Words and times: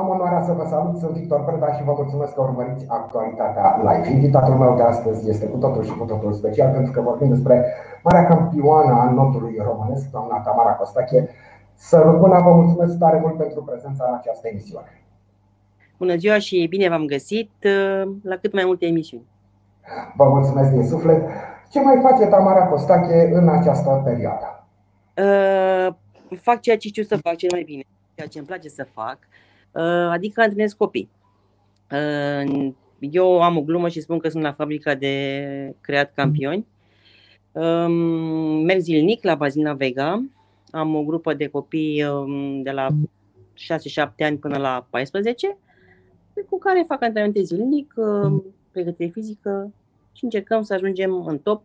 Am 0.00 0.08
onoarea 0.08 0.42
să 0.42 0.52
vă 0.52 0.64
salut, 0.68 0.96
sunt 0.98 1.10
Victor 1.10 1.44
Preda 1.44 1.72
și 1.72 1.82
vă 1.84 1.92
mulțumesc 1.96 2.34
că 2.34 2.40
urmăriți 2.40 2.84
actualitatea 2.88 3.66
live. 3.86 4.10
Invitatul 4.10 4.54
meu 4.54 4.76
de 4.76 4.82
astăzi 4.82 5.28
este 5.28 5.46
cu 5.46 5.56
totul 5.56 5.84
și 5.84 5.90
cu 5.90 6.04
totul 6.04 6.32
special 6.32 6.70
pentru 6.72 6.92
că 6.92 7.00
vorbim 7.00 7.28
despre 7.28 7.64
marea 8.02 8.26
campioană 8.26 8.92
a 8.92 9.10
notului 9.10 9.56
românesc, 9.62 10.10
doamna 10.10 10.36
Tamara 10.36 10.72
Costache. 10.72 11.28
Să 11.74 11.96
rămână, 11.98 12.40
vă 12.42 12.54
mulțumesc 12.54 12.98
tare 12.98 13.18
mult 13.20 13.36
pentru 13.36 13.62
prezența 13.62 14.04
în 14.08 14.14
această 14.14 14.48
emisiune. 14.48 15.02
Bună 15.98 16.14
ziua 16.14 16.38
și 16.38 16.66
bine 16.68 16.88
v-am 16.88 17.04
găsit 17.04 17.50
uh, 17.64 18.12
la 18.22 18.36
cât 18.36 18.52
mai 18.52 18.64
multe 18.64 18.86
emisiuni. 18.86 19.26
Vă 20.16 20.24
mulțumesc 20.24 20.70
din 20.70 20.86
suflet. 20.86 21.22
Ce 21.70 21.80
mai 21.80 21.98
face 22.02 22.26
Tamara 22.26 22.66
Costache 22.66 23.30
în 23.32 23.48
această 23.48 24.02
perioadă? 24.04 24.66
Uh, 25.16 25.94
fac 26.40 26.60
ceea 26.60 26.76
ce 26.76 26.88
știu 26.88 27.02
să 27.02 27.16
fac 27.16 27.36
cel 27.36 27.50
mai 27.52 27.62
bine, 27.62 27.82
ceea 28.14 28.28
ce 28.28 28.38
îmi 28.38 28.46
place 28.46 28.68
să 28.68 28.86
fac. 28.94 29.18
Uh, 29.20 29.26
Uh, 29.28 29.53
adică 30.10 30.40
antrenez 30.40 30.72
copii. 30.72 31.08
Uh, 31.90 32.72
eu 32.98 33.42
am 33.42 33.56
o 33.56 33.62
glumă 33.62 33.88
și 33.88 34.00
spun 34.00 34.18
că 34.18 34.28
sunt 34.28 34.42
la 34.42 34.52
fabrica 34.52 34.94
de 34.94 35.74
creat 35.80 36.12
campioni. 36.14 36.66
Um, 37.52 37.92
merg 38.62 38.80
zilnic 38.80 39.24
la 39.24 39.34
Bazina 39.34 39.72
Vega. 39.72 40.24
Am 40.70 40.94
o 40.94 41.02
grupă 41.02 41.34
de 41.34 41.46
copii 41.46 42.04
um, 42.04 42.62
de 42.62 42.70
la 42.70 42.88
6-7 42.90 42.94
ani 44.18 44.36
până 44.36 44.58
la 44.58 44.86
14 44.90 45.58
cu 46.48 46.58
care 46.58 46.84
fac 46.88 47.02
antrenamente 47.02 47.42
zilnic, 47.42 47.92
um, 47.96 48.44
pregătire 48.70 49.08
fizică 49.08 49.72
și 50.12 50.24
încercăm 50.24 50.62
să 50.62 50.74
ajungem 50.74 51.26
în 51.26 51.38
top. 51.38 51.62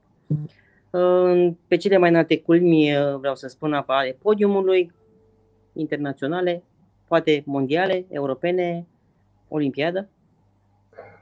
Pe 1.67 1.75
cele 1.75 1.97
mai 1.97 2.09
înalte 2.09 2.39
culmi, 2.41 2.95
uh, 2.95 3.15
vreau 3.19 3.35
să 3.35 3.47
spun, 3.47 3.73
ale 3.73 4.17
podiumului 4.21 4.91
internaționale, 5.73 6.63
poate 7.09 7.43
mondiale, 7.45 8.05
europene, 8.09 8.85
olimpiadă? 9.47 10.09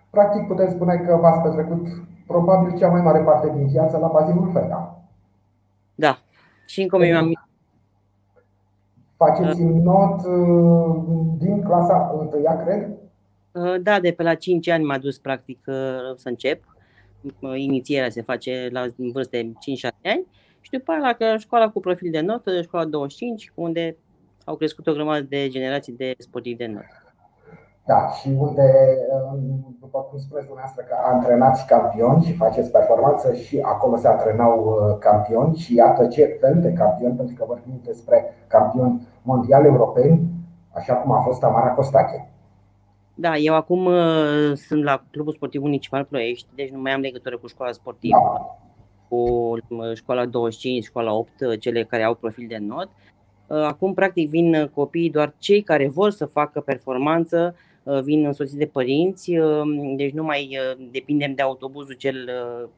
Practic 0.10 0.48
putem 0.48 0.70
spune 0.70 0.96
că 0.96 1.16
v-ați 1.16 1.42
petrecut 1.42 1.88
probabil 2.28 2.78
cea 2.78 2.90
mai 2.90 3.02
mare 3.02 3.20
parte 3.20 3.52
din 3.56 3.68
viață 3.68 3.98
la 3.98 4.08
bazinul 4.08 4.52
Feta. 4.54 5.02
Da. 5.96 6.18
Și 6.66 6.82
încă 6.82 6.98
mi 6.98 7.14
am 7.14 7.32
Faceți 9.18 9.62
uh, 9.62 9.82
not 9.84 10.26
uh, 10.26 10.96
din 11.38 11.62
clasa 11.62 12.12
1, 12.16 12.30
cred? 12.64 12.90
Uh, 13.52 13.76
da, 13.82 14.00
de 14.00 14.12
pe 14.12 14.24
la 14.24 14.36
5 14.36 14.70
ani 14.70 14.84
m-a 14.84 14.98
dus 14.98 15.18
practic 15.18 15.60
să 16.16 16.30
încep. 16.30 16.64
Inițierea 17.56 18.10
se 18.10 18.22
face 18.22 18.70
la 18.72 18.86
vârste 19.14 19.52
5-6 19.52 19.52
ani 20.04 20.26
și 20.62 20.70
după 20.72 20.92
aia 20.92 21.18
la 21.20 21.38
școala 21.38 21.70
cu 21.70 21.80
profil 21.80 22.12
de 22.12 22.20
not, 22.22 22.44
școala 22.62 22.86
25, 22.86 23.52
unde 23.56 23.98
au 24.50 24.56
crescut 24.56 24.88
o 24.88 24.94
grămadă 24.94 25.22
de 25.22 25.48
generații 25.48 25.94
de 25.94 26.14
sportivi 26.18 26.58
de 26.58 26.64
înalt. 26.64 26.86
Da, 27.86 28.10
și 28.10 28.30
unde, 28.38 28.68
după 29.80 30.00
cum 30.00 30.18
spuneți 30.18 30.46
dumneavoastră, 30.46 30.84
că 30.88 30.96
antrenați 31.14 31.66
campioni 31.66 32.24
și 32.24 32.34
faceți 32.34 32.72
performanță 32.72 33.34
și 33.34 33.60
acolo 33.60 33.96
se 33.96 34.08
antrenau 34.08 34.54
uh, 34.66 34.98
campioni 35.00 35.56
și 35.56 35.76
iată 35.76 36.08
ce 36.08 36.38
fel 36.40 36.62
de 36.62 36.74
campioni, 36.74 37.16
pentru 37.16 37.36
că 37.36 37.46
vorbim 37.48 37.80
despre 37.84 38.34
campioni 38.48 39.08
mondiali 39.22 39.68
europeni, 39.68 40.30
așa 40.74 40.94
cum 40.94 41.12
a 41.12 41.20
fost 41.20 41.40
Tamara 41.40 41.70
Costache. 41.70 42.30
Da, 43.16 43.38
eu 43.38 43.56
acum 43.56 43.86
uh, 43.86 44.52
sunt 44.56 44.84
la 44.84 45.04
Clubul 45.12 45.34
Sportiv 45.34 45.62
Municipal 45.62 46.04
Ploiești, 46.04 46.48
deci 46.56 46.70
nu 46.70 46.80
mai 46.80 46.92
am 46.92 47.02
legătură 47.02 47.38
cu 47.38 47.48
școala 47.48 47.72
sportivă, 47.72 48.18
da. 48.36 48.58
cu 49.08 49.18
uh, 49.18 49.94
școala 49.94 50.26
25, 50.26 50.84
școala 50.84 51.14
8, 51.14 51.32
cele 51.60 51.84
care 51.84 52.04
au 52.04 52.14
profil 52.14 52.46
de 52.48 52.58
not. 52.58 52.90
Uh, 53.48 53.64
acum, 53.64 53.94
practic, 53.94 54.30
vin 54.30 54.56
uh, 54.56 54.70
copiii, 54.70 55.10
doar 55.10 55.34
cei 55.38 55.62
care 55.62 55.90
vor 55.90 56.12
să 56.12 56.26
facă 56.26 56.60
performanță, 56.60 57.56
uh, 57.84 58.02
vin 58.02 58.26
însoțiți 58.26 58.58
de 58.58 58.66
părinți, 58.66 59.32
deci 59.96 60.14
nu 60.14 60.24
mai 60.24 60.58
depindem 60.92 61.34
de 61.34 61.42
autobuzul 61.42 61.94
cel 61.94 62.16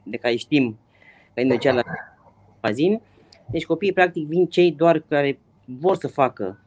de 0.04 0.18
care 0.18 0.36
știm 0.36 0.78
că 1.34 1.42
ne 1.42 1.54
ducea 1.54 1.74
la 1.74 1.82
bazin. 2.62 3.02
Deci 3.46 3.66
copiii, 3.66 3.94
practic, 3.94 4.28
vin 4.28 4.46
cei 4.46 4.72
doar 4.72 5.04
care 5.08 5.40
vor 5.80 5.96
să 5.96 6.08
facă 6.08 6.58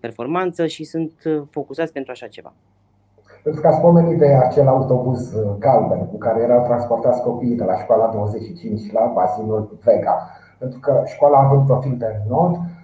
performanță 0.00 0.66
și 0.66 0.84
sunt 0.84 1.12
focusați 1.50 1.92
pentru 1.92 2.12
așa 2.12 2.26
ceva. 2.26 2.52
Pentru 3.42 3.60
că 3.60 3.66
ați 3.66 3.80
pomenit 3.80 4.18
de 4.18 4.26
acel 4.26 4.66
autobuz 4.66 5.34
galben 5.58 6.06
cu 6.06 6.18
care 6.18 6.42
erau 6.42 6.64
transportați 6.64 7.22
copiii 7.22 7.56
de 7.56 7.64
la 7.64 7.78
școala 7.78 8.06
25 8.06 8.92
la 8.92 9.12
bazinul 9.14 9.78
Vega. 9.84 10.30
Pentru 10.58 10.78
că 10.78 11.02
școala 11.06 11.38
având 11.38 11.66
profil 11.66 11.96
de 11.98 12.06
not, 12.28 12.56
Uh, 12.56 12.75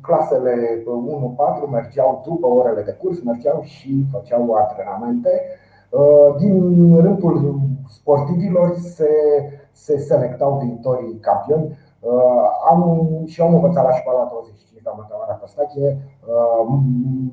clasele 0.00 0.82
1-4 0.82 0.86
uh, 0.86 1.68
mergeau 1.70 2.22
după 2.24 2.46
orele 2.46 2.82
de 2.82 2.92
curs, 2.92 3.22
mergeau 3.22 3.62
și 3.62 4.04
făceau 4.10 4.52
antrenamente. 4.52 5.42
Uh, 5.90 6.34
din 6.38 6.56
rândul 7.00 7.60
sportivilor 7.88 8.74
se, 8.76 9.10
se 9.72 9.98
selectau 9.98 10.58
viitorii 10.58 11.18
campioni. 11.20 11.78
Am, 12.70 13.08
și 13.26 13.40
am 13.40 13.54
învățat 13.54 13.84
la 13.84 13.92
școala 13.92 14.28
25, 14.30 14.82
doamna 14.82 15.02
Tamara 15.02 15.32
Costache. 15.32 15.98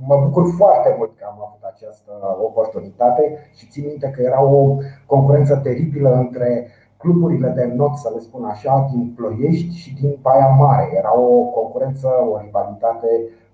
Mă 0.08 0.16
bucur 0.24 0.44
foarte 0.58 0.96
mult 0.98 1.18
că 1.18 1.26
am 1.28 1.40
avut 1.48 1.64
această 1.64 2.12
oportunitate 2.42 3.38
și 3.58 3.68
țin 3.68 3.84
minte 3.86 4.10
că 4.16 4.22
era 4.22 4.44
o 4.44 4.78
concurență 5.06 5.56
teribilă 5.56 6.12
între 6.14 6.68
cluburile 7.02 7.50
de 7.50 7.74
not, 7.76 7.96
să 7.96 8.12
le 8.14 8.20
spun 8.20 8.44
așa, 8.44 8.88
din 8.92 9.14
Ploiești 9.16 9.76
și 9.76 9.94
din 9.94 10.18
Baia 10.22 10.48
Mare. 10.48 10.92
Era 10.98 11.20
o 11.20 11.44
concurență, 11.44 12.08
o 12.08 12.40
rivalitate 12.44 13.08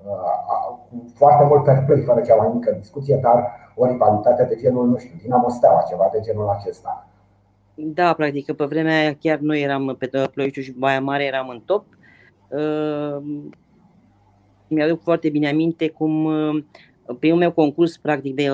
uh, 0.06 0.78
cu 0.90 1.12
foarte 1.14 1.46
mult 1.46 1.66
fair 1.66 1.84
play, 1.86 2.02
fără 2.02 2.22
cea 2.22 2.36
mai 2.36 2.52
mică 2.54 2.72
discuție, 2.80 3.20
dar 3.22 3.52
o 3.76 3.86
rivalitate 3.86 4.44
de 4.44 4.56
genul, 4.56 4.88
nu 4.88 4.98
știu, 4.98 5.16
Dinamo 5.22 5.50
Steaua, 5.50 5.86
ceva 5.90 6.10
de 6.12 6.20
genul 6.22 6.48
acesta. 6.50 7.08
Da, 7.76 8.14
practic, 8.14 8.52
pe 8.52 8.66
vremea 8.66 9.00
aia 9.00 9.14
chiar 9.14 9.38
noi 9.40 9.62
eram 9.62 9.96
pe 10.00 10.10
Ploiești 10.34 10.62
și 10.62 10.72
Baia 10.72 11.02
Mare, 11.02 11.26
eram 11.26 11.50
în 11.50 11.62
top. 11.66 11.86
Uh, 12.50 13.24
mi-aduc 14.68 15.02
foarte 15.02 15.30
bine 15.30 15.50
aminte 15.50 15.90
cum 15.90 16.26
uh, 16.26 16.64
primul 17.20 17.38
meu 17.38 17.52
concurs, 17.52 17.98
practic, 17.98 18.36
de 18.36 18.50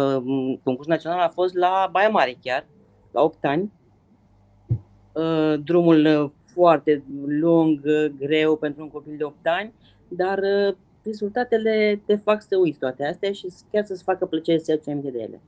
concurs 0.64 0.88
național 0.88 1.20
a 1.20 1.32
fost 1.34 1.56
la 1.56 1.90
Baia 1.92 2.10
Mare 2.10 2.36
chiar, 2.42 2.66
la 3.12 3.22
8 3.22 3.46
ani 3.46 3.72
Uh, 3.72 3.83
drumul 5.64 6.06
uh, 6.06 6.30
foarte 6.46 7.04
lung, 7.28 7.80
uh, 7.86 8.12
greu 8.20 8.56
pentru 8.56 8.84
un 8.84 8.90
copil 8.90 9.14
de 9.18 9.24
8 9.24 9.36
ani, 9.44 9.74
dar 10.08 10.40
rezultatele 11.04 12.02
te 12.06 12.16
fac 12.16 12.42
să 12.42 12.58
uiți 12.62 12.80
toate 12.80 13.06
astea 13.06 13.32
și 13.32 13.48
chiar 13.72 13.84
să-ți 13.84 14.04
facă 14.04 14.26
plăcere 14.26 14.58
să 14.58 14.72
iei 14.72 14.82
aminte 14.88 15.12
de 15.12 15.24
ele. 15.24 15.40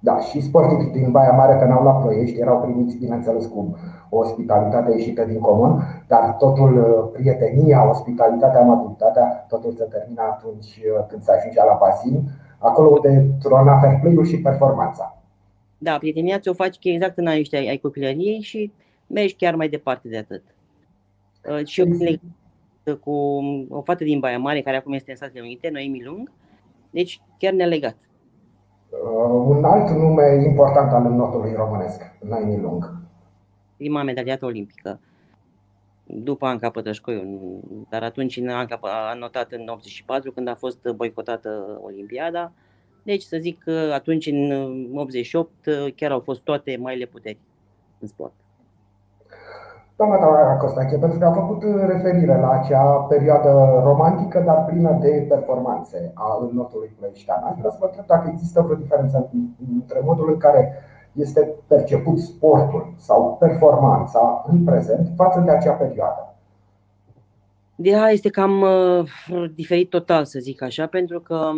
Da, 0.00 0.18
și 0.18 0.40
sportivii 0.40 0.92
din 0.92 1.10
Baia 1.10 1.32
Mare, 1.32 1.58
că 1.58 1.64
n-au 1.64 1.84
la 1.84 1.90
Ploiești, 1.90 2.40
erau 2.40 2.60
primiți, 2.60 2.96
bineînțeles, 2.96 3.46
cu 3.46 3.76
o 4.10 4.18
ospitalitate 4.18 4.90
ieșită 4.90 5.24
din 5.24 5.40
comun, 5.40 5.82
dar 6.08 6.34
totul, 6.38 6.72
prietenia, 7.12 7.88
ospitalitatea, 7.88 8.60
amabilitatea, 8.60 9.44
totul 9.48 9.74
se 9.76 9.84
termina 9.84 10.22
atunci 10.22 10.80
când 11.08 11.22
se 11.22 11.32
ajungea 11.32 11.64
la 11.64 11.78
bazin, 11.80 12.22
acolo 12.58 12.88
unde 12.88 13.30
trona 13.42 13.78
fair 13.78 13.98
play 14.00 14.24
și 14.24 14.40
performanța. 14.40 15.17
Da, 15.78 15.98
prietenia 15.98 16.38
ți-o 16.38 16.52
faci 16.52 16.76
exact 16.82 17.18
în 17.18 17.26
anii 17.26 17.40
ăștia 17.40 17.58
ai 17.58 17.78
copilăriei 17.78 18.40
și 18.40 18.72
mergi 19.06 19.34
chiar 19.34 19.54
mai 19.54 19.68
departe 19.68 20.08
de 20.08 20.16
atât. 20.16 20.42
Uh, 21.50 21.66
și 21.66 21.80
eu 21.80 22.96
cu 22.96 23.10
o 23.68 23.82
fată 23.82 24.04
din 24.04 24.18
Baia 24.18 24.38
Mare, 24.38 24.62
care 24.62 24.76
acum 24.76 24.92
este 24.92 25.10
în 25.10 25.16
Statele 25.16 25.40
Unite, 25.40 25.68
Noemi 25.68 26.04
Lung, 26.04 26.32
deci 26.90 27.20
chiar 27.38 27.52
ne-a 27.52 27.66
legat. 27.66 27.96
Uh, 28.88 29.44
un 29.46 29.64
alt 29.64 29.90
nume 29.90 30.42
important 30.46 30.92
al 30.92 31.02
notului 31.02 31.52
românesc, 31.52 32.02
Noemi 32.20 32.60
Lung. 32.60 32.96
Prima 33.76 34.02
medaliată 34.02 34.44
olimpică, 34.44 35.00
după 36.04 36.46
Anca 36.46 36.70
Pătășcoiu, 36.70 37.40
dar 37.88 38.02
atunci 38.02 38.40
Anca 38.40 38.78
a 38.82 39.14
notat 39.14 39.52
în 39.52 39.68
84 39.68 40.32
când 40.32 40.48
a 40.48 40.54
fost 40.54 40.88
boicotată 40.94 41.80
Olimpiada. 41.82 42.52
Deci 43.10 43.22
să 43.22 43.36
zic 43.40 43.62
că 43.64 43.90
atunci 43.94 44.26
în 44.26 44.50
88 44.94 45.50
chiar 45.96 46.10
au 46.10 46.20
fost 46.20 46.40
toate 46.40 46.78
maile 46.80 47.04
puteri 47.04 47.38
în 47.98 48.06
sport. 48.08 48.32
Doamna 49.96 50.16
Tamara 50.16 50.56
Costache, 50.56 50.96
pentru 50.96 51.18
că 51.18 51.24
a 51.24 51.32
făcut 51.32 51.62
referire 51.86 52.38
la 52.40 52.50
acea 52.50 52.82
perioadă 52.84 53.80
romantică, 53.84 54.42
dar 54.46 54.64
plină 54.64 54.98
de 55.00 55.26
performanțe 55.28 56.10
a 56.14 56.48
înnotului 56.50 56.90
ploieștean. 56.98 57.42
Aș 57.42 57.58
vrea 57.58 57.70
să 57.70 57.76
vă 57.80 57.86
întreb 57.86 58.06
dacă 58.06 58.30
există 58.32 58.60
vreo 58.62 58.76
diferență 58.76 59.30
între 59.74 60.00
modul 60.04 60.30
în 60.32 60.38
care 60.38 60.72
este 61.12 61.54
perceput 61.66 62.18
sportul 62.18 62.94
sau 62.96 63.36
performanța 63.40 64.44
în 64.48 64.64
prezent 64.64 65.08
față 65.16 65.40
de 65.40 65.50
acea 65.50 65.72
perioadă. 65.72 66.34
De 67.74 67.94
aia 67.94 68.10
este 68.10 68.28
cam 68.28 68.60
uh, 68.60 69.50
diferit 69.54 69.90
total, 69.90 70.24
să 70.24 70.38
zic 70.38 70.62
așa, 70.62 70.86
pentru 70.86 71.20
că 71.20 71.50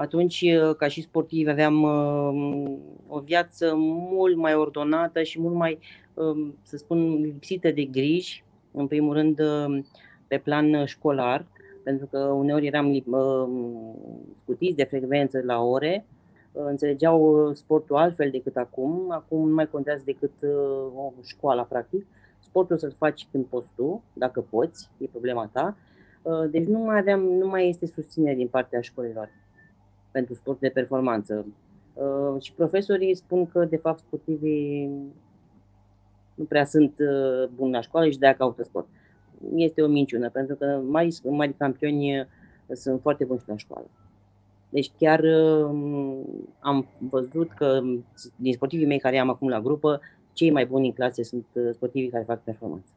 atunci, 0.00 0.40
uh, 0.40 0.74
ca 0.76 0.88
și 0.88 1.02
sportivi, 1.02 1.50
aveam 1.50 1.82
uh, 1.82 2.78
o 3.08 3.18
viață 3.18 3.74
mult 3.76 4.36
mai 4.36 4.54
ordonată 4.54 5.22
și 5.22 5.40
mult 5.40 5.54
mai, 5.54 5.78
uh, 6.14 6.48
să 6.62 6.76
spun, 6.76 7.20
lipsită 7.20 7.70
de 7.70 7.84
griji, 7.84 8.44
în 8.72 8.86
primul 8.86 9.14
rând 9.14 9.40
pe 10.26 10.38
plan 10.38 10.84
școlar. 10.84 11.44
pentru 11.82 12.06
că 12.06 12.18
uneori 12.18 12.66
eram 12.66 13.04
scutiți 14.42 14.76
de 14.76 14.84
frecvență 14.84 15.40
la 15.44 15.62
ore, 15.62 16.06
înțelegeau 16.52 17.50
sportul 17.54 17.96
altfel 17.96 18.30
decât 18.30 18.56
acum, 18.56 19.06
acum 19.10 19.48
nu 19.48 19.54
mai 19.54 19.68
contează 19.68 20.02
decât 20.04 20.32
o 20.96 21.12
școală, 21.24 21.66
practic. 21.68 22.06
Sportul 22.38 22.76
să-l 22.76 22.94
faci 22.98 23.26
când 23.30 23.44
poți 23.44 23.70
tu, 23.76 24.02
dacă 24.12 24.44
poți, 24.50 24.88
e 24.98 25.04
problema 25.04 25.50
ta. 25.52 25.76
Deci 26.50 26.66
nu 26.66 26.78
mai, 26.78 26.98
aveam, 26.98 27.20
nu 27.20 27.46
mai 27.46 27.68
este 27.68 27.86
susținere 27.86 28.36
din 28.36 28.48
partea 28.48 28.80
școlilor 28.80 29.28
pentru 30.10 30.34
sport 30.34 30.60
de 30.60 30.68
performanță. 30.68 31.46
Și 32.40 32.52
profesorii 32.52 33.14
spun 33.14 33.46
că, 33.46 33.64
de 33.64 33.76
fapt, 33.76 33.98
sportivii 33.98 34.90
nu 36.34 36.44
prea 36.44 36.64
sunt 36.64 36.94
buni 37.54 37.72
la 37.72 37.80
școală 37.80 38.10
și 38.10 38.18
de-aia 38.18 38.34
caută 38.34 38.62
sport 38.62 38.86
este 39.54 39.82
o 39.82 39.86
minciună, 39.86 40.30
pentru 40.30 40.54
că 40.54 40.80
mari, 40.88 41.20
mari 41.24 41.54
campioni 41.54 42.18
uh, 42.18 42.26
sunt 42.72 43.00
foarte 43.00 43.24
buni 43.24 43.42
la 43.46 43.56
școală. 43.56 43.86
Deci 44.68 44.92
chiar 44.98 45.20
uh, 45.20 46.20
am 46.58 46.86
văzut 46.98 47.50
că 47.50 47.80
din 48.36 48.52
sportivii 48.52 48.86
mei 48.86 48.98
care 48.98 49.18
am 49.18 49.30
acum 49.30 49.48
la 49.48 49.60
grupă, 49.60 50.00
cei 50.32 50.50
mai 50.50 50.66
buni 50.66 50.86
în 50.86 50.92
clase 50.92 51.22
sunt 51.22 51.46
uh, 51.52 51.70
sportivii 51.72 52.08
care 52.08 52.24
fac 52.24 52.40
performanță. 52.42 52.92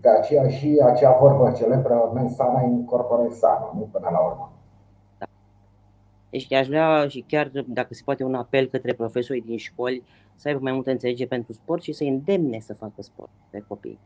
De 0.00 0.08
aceea 0.08 0.48
și 0.48 0.80
acea 0.84 1.18
vorbă 1.18 1.52
celebră, 1.56 2.10
mens 2.14 2.34
sana 2.34 2.62
in 2.62 2.84
corpore 2.84 3.28
sano, 3.28 3.72
nu 3.74 3.88
până 3.92 4.08
la 4.10 4.18
urmă. 4.18 4.51
Da. 6.32 6.38
Deci 6.38 6.52
aș 6.52 6.66
vrea 6.66 7.08
și 7.08 7.24
chiar 7.28 7.50
dacă 7.66 7.94
se 7.94 8.02
poate 8.04 8.24
un 8.24 8.34
apel 8.34 8.66
către 8.66 8.92
profesorii 8.92 9.42
din 9.42 9.56
școli 9.56 10.02
să 10.34 10.48
aibă 10.48 10.60
mai 10.62 10.72
multă 10.72 10.90
înțelegere 10.90 11.28
pentru 11.28 11.52
sport 11.52 11.82
și 11.82 11.92
să 11.92 12.04
îndemne 12.04 12.58
să 12.60 12.74
facă 12.74 13.02
sport 13.02 13.30
pe 13.50 13.64
copii. 13.68 13.98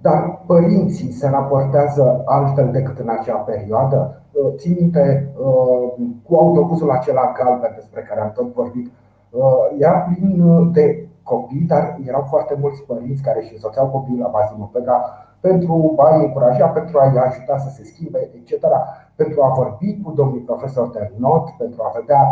Dar 0.00 0.42
părinții 0.46 1.12
se 1.12 1.28
raportează 1.28 2.22
altfel 2.24 2.70
decât 2.70 2.98
în 2.98 3.08
acea 3.08 3.36
perioadă. 3.36 4.22
Uh, 4.32 4.52
țin 4.56 4.76
minte, 4.80 5.32
uh, 5.38 6.04
cu 6.22 6.34
autobuzul 6.34 6.90
acela 6.90 7.32
galben 7.32 7.72
despre 7.74 8.02
care 8.02 8.20
am 8.20 8.32
tot 8.32 8.52
vorbit, 8.52 8.90
uh, 9.30 9.42
era 9.78 9.98
plin 9.98 10.72
de 10.72 11.06
copii, 11.22 11.66
dar 11.66 11.98
erau 12.06 12.22
foarte 12.28 12.56
mulți 12.60 12.82
părinți 12.82 13.22
care 13.22 13.38
își 13.42 13.52
însoțeau 13.52 13.86
copiii 13.86 14.18
la 14.18 14.28
bazinul 14.28 14.68
Pega 14.72 15.27
pentru 15.40 15.94
a-i 15.96 16.24
încuraja, 16.24 16.66
pentru 16.66 16.98
a-i 16.98 17.16
ajuta 17.16 17.58
să 17.58 17.70
se 17.70 17.84
schimbe, 17.84 18.30
etc. 18.34 18.66
Pentru 19.14 19.42
a 19.42 19.48
vorbi 19.48 20.00
cu 20.02 20.12
domnul 20.12 20.40
profesor 20.40 20.88
Ternot, 20.88 21.50
pentru 21.58 21.82
a 21.82 21.98
vedea 21.98 22.22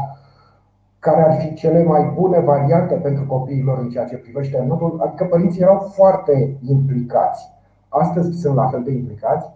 care 0.98 1.22
ar 1.22 1.40
fi 1.40 1.54
cele 1.54 1.82
mai 1.82 2.12
bune 2.14 2.40
variante 2.40 2.94
pentru 2.94 3.26
copiilor 3.26 3.78
în 3.78 3.90
ceea 3.90 4.04
ce 4.04 4.16
privește 4.16 4.64
notul, 4.68 5.00
adică 5.02 5.24
părinții 5.24 5.62
erau 5.62 5.78
foarte 5.78 6.56
implicați. 6.68 7.50
Astăzi 7.88 8.40
sunt 8.40 8.54
la 8.54 8.66
fel 8.66 8.82
de 8.82 8.90
implicați? 8.90 9.50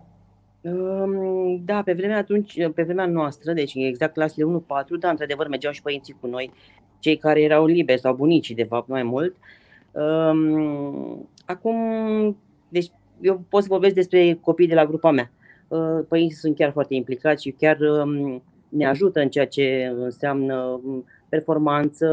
Da, 1.65 1.83
pe 1.85 1.93
vremea 1.93 2.19
atunci, 2.19 2.71
pe 2.75 2.83
vremea 2.83 3.07
noastră, 3.07 3.53
deci 3.53 3.75
exact 3.75 4.13
clasele 4.13 4.61
1-4, 4.61 4.67
da, 5.01 5.09
într-adevăr 5.09 5.49
mergeau 5.49 5.73
și 5.73 5.83
părinții 5.83 6.17
cu 6.21 6.27
noi, 6.27 6.53
cei 6.99 7.17
care 7.17 7.43
erau 7.43 7.65
liberi 7.65 8.01
sau 8.01 8.15
bunicii, 8.15 8.55
de 8.55 8.65
fapt, 8.65 8.89
mai 8.89 9.03
mult. 9.03 9.37
Acum, 11.47 11.77
deci 12.69 12.93
eu 13.21 13.43
pot 13.49 13.63
să 13.63 13.69
vorbesc 13.71 13.95
despre 13.95 14.39
copii 14.41 14.67
de 14.67 14.75
la 14.75 14.87
grupa 14.87 15.11
mea. 15.11 15.31
Uh, 15.69 16.01
părinții 16.09 16.37
sunt 16.37 16.57
chiar 16.57 16.73
foarte 16.73 16.95
implicați 16.95 17.43
și 17.43 17.51
chiar 17.51 17.79
ne 18.69 18.87
ajută 18.87 19.21
în 19.21 19.29
ceea 19.29 19.47
ce 19.47 19.93
înseamnă 19.97 20.81
performanță, 21.29 22.07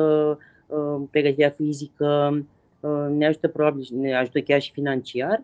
uh, 0.68 1.01
pregătirea 1.12 1.50
fizică, 1.50 2.44
uh, 2.80 3.07
ne 3.09 3.25
ajută 3.25 3.48
probabil, 3.48 3.88
ne 3.92 4.15
ajută 4.15 4.39
chiar 4.39 4.62
și 4.62 4.71
financiar. 4.71 5.44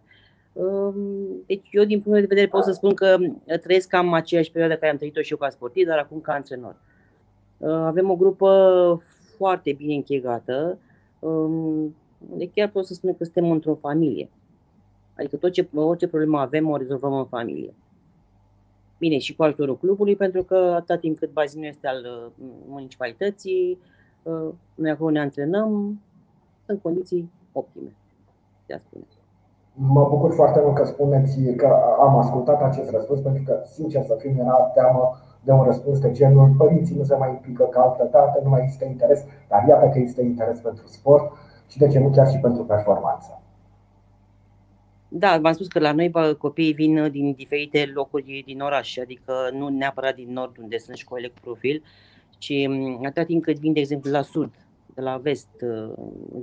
Deci 1.46 1.68
eu 1.72 1.84
din 1.84 2.02
punct 2.02 2.20
de 2.20 2.26
vedere 2.26 2.48
pot 2.48 2.64
să 2.64 2.72
spun 2.72 2.94
că 2.94 3.18
trăiesc 3.62 3.88
cam 3.88 4.14
aceeași 4.14 4.52
perioadă 4.52 4.76
care 4.76 4.92
am 4.92 4.98
trăit-o 4.98 5.22
și 5.22 5.32
eu 5.32 5.38
ca 5.38 5.50
sportiv, 5.50 5.88
dar 5.88 5.98
acum 5.98 6.22
ca 6.22 6.34
antrenor. 6.34 6.76
Avem 7.62 8.10
o 8.10 8.16
grupă 8.16 9.02
foarte 9.38 9.74
bine 9.74 9.94
închegată, 9.94 10.78
de 12.18 12.50
chiar 12.54 12.70
pot 12.70 12.86
să 12.86 12.94
spun 12.94 13.18
că 13.18 13.24
suntem 13.24 13.52
într-o 13.52 13.76
familie. 13.76 14.30
Adică 15.18 15.36
tot 15.38 15.52
ce, 15.52 15.70
orice 15.76 16.08
problemă 16.08 16.40
avem, 16.40 16.70
o 16.70 16.78
rezolvăm 16.78 17.14
în 17.14 17.26
familie. 17.26 17.74
Bine, 18.98 19.18
și 19.18 19.36
cu 19.36 19.44
ajutorul 19.44 19.78
clubului, 19.78 20.16
pentru 20.16 20.44
că 20.44 20.56
atâta 20.56 20.98
timp 20.98 21.18
cât 21.18 21.34
bazinul 21.34 21.66
este 21.66 21.88
al 21.88 21.98
uh, 21.98 22.46
municipalității, 22.68 23.80
uh, 24.24 24.50
noi 24.76 24.90
acolo 24.90 25.10
ne 25.10 25.20
antrenăm 25.20 26.02
în 26.66 26.78
condiții 26.78 27.32
optime, 27.52 27.96
de 28.66 28.74
a 28.74 28.78
spune. 28.78 29.04
Mă 29.74 30.08
bucur 30.10 30.34
foarte 30.34 30.60
mult 30.64 30.76
că 30.76 30.86
spuneți 30.86 31.42
că 31.56 31.68
am 32.00 32.18
ascultat 32.18 32.62
acest 32.62 32.90
răspuns, 32.90 33.20
pentru 33.20 33.44
că, 33.46 33.62
sincer 33.66 34.04
să 34.04 34.16
fiu, 34.20 34.36
era 34.40 34.72
teamă 34.74 35.18
de 35.44 35.52
un 35.52 35.64
răspuns 35.64 36.00
de 36.00 36.12
genul 36.12 36.54
părinții 36.58 36.98
nu 36.98 37.04
se 37.04 37.16
mai 37.16 37.30
implică 37.30 37.64
ca 37.64 37.82
altă 37.82 38.08
dată, 38.12 38.40
nu 38.44 38.50
mai 38.50 38.62
există 38.62 38.86
interes, 38.86 39.26
dar 39.50 39.66
iată 39.68 39.90
că 39.90 39.98
există 39.98 40.22
interes 40.22 40.60
pentru 40.60 40.88
sport 40.88 41.32
și 41.68 41.78
de 41.78 41.88
ce 41.88 42.00
nu 42.00 42.10
chiar 42.10 42.30
și 42.30 42.38
pentru 42.38 42.64
performanță. 42.66 43.43
Da, 45.16 45.38
v-am 45.38 45.54
spus 45.54 45.68
că 45.68 45.80
la 45.80 45.92
noi 45.92 46.12
copiii 46.38 46.74
vin 46.74 47.12
din 47.12 47.34
diferite 47.34 47.92
locuri 47.94 48.44
din 48.46 48.60
oraș, 48.60 48.98
adică 48.98 49.50
nu 49.52 49.68
neapărat 49.68 50.16
din 50.16 50.34
nord 50.34 50.58
unde 50.58 50.78
sunt 50.78 50.98
școlile 50.98 51.28
cu 51.28 51.38
profil, 51.42 51.84
ci 52.38 52.68
mm, 52.68 53.00
atâta 53.06 53.24
timp 53.24 53.44
cât 53.44 53.60
vin, 53.60 53.74
de 53.74 53.80
exemplu, 53.80 54.12
la 54.12 54.22
sud, 54.22 54.52
de 54.94 55.02
la 55.02 55.18
vest, 55.18 55.50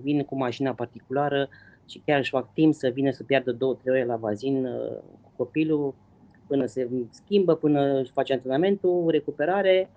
vin 0.02 0.22
cu 0.22 0.36
mașina 0.36 0.72
particulară, 0.72 1.48
și 1.90 2.02
chiar 2.06 2.18
își 2.18 2.30
fac 2.30 2.52
timp 2.52 2.74
să 2.74 2.88
vină 2.88 3.10
să 3.10 3.22
piardă 3.22 3.52
două, 3.52 3.74
trei 3.74 3.94
ore 3.94 4.04
la 4.04 4.16
bazin 4.16 4.64
uh, 4.66 4.96
cu 5.22 5.30
copilul 5.36 5.94
până 6.46 6.66
se 6.66 6.88
schimbă, 7.10 7.54
până 7.54 8.00
își 8.00 8.10
face 8.10 8.32
antrenamentul, 8.32 9.10
recuperare 9.10 9.90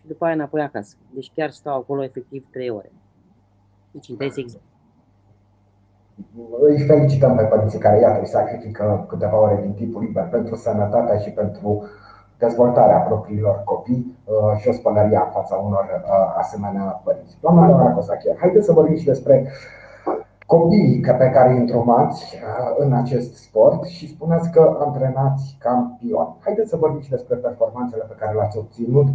și 0.00 0.06
după 0.06 0.24
aia 0.24 0.34
înapoi 0.34 0.60
acasă. 0.60 0.96
Deci 1.10 1.30
chiar 1.34 1.50
stau 1.50 1.76
acolo 1.76 2.02
efectiv 2.02 2.46
trei 2.50 2.70
ore. 2.70 2.92
Deci 3.90 4.06
interes 4.06 4.36
exact. 4.36 4.62
Îi 6.60 6.78
felicităm 6.78 7.36
pe 7.36 7.42
părinții 7.42 7.78
care, 7.78 8.00
iată, 8.00 8.20
îi 8.20 8.26
sacrifică 8.26 9.04
câteva 9.08 9.40
ore 9.40 9.58
din 9.62 9.72
timpul 9.72 10.02
liber 10.02 10.28
pentru 10.30 10.54
sănătatea 10.54 11.18
și 11.18 11.30
pentru 11.30 11.84
dezvoltarea 12.38 12.98
propriilor 12.98 13.62
copii 13.64 14.18
uh, 14.24 14.58
și 14.60 14.68
o 14.68 14.72
spălărie 14.72 15.16
în 15.16 15.30
fața 15.32 15.56
unor 15.56 16.02
uh, 16.04 16.34
asemenea 16.36 17.00
părinți. 17.04 17.38
Doamna 17.40 17.68
Laura 17.68 17.90
Cosache, 17.90 18.36
haideți 18.38 18.66
să 18.66 18.72
vorbim 18.72 18.96
și 18.96 19.04
despre 19.04 19.46
copiii 20.46 21.00
pe 21.00 21.30
care 21.30 21.50
îi 21.50 21.58
întrumați 21.58 22.36
uh, 22.36 22.74
în 22.78 22.92
acest 22.92 23.34
sport 23.34 23.84
și 23.84 24.08
spuneți 24.08 24.50
că 24.50 24.76
antrenați 24.80 25.56
campioni. 25.58 26.36
Haideți 26.40 26.68
să 26.68 26.76
vorbim 26.76 27.00
și 27.00 27.10
despre 27.10 27.36
performanțele 27.36 28.04
pe 28.08 28.16
care 28.18 28.34
le-ați 28.34 28.58
obținut. 28.58 29.08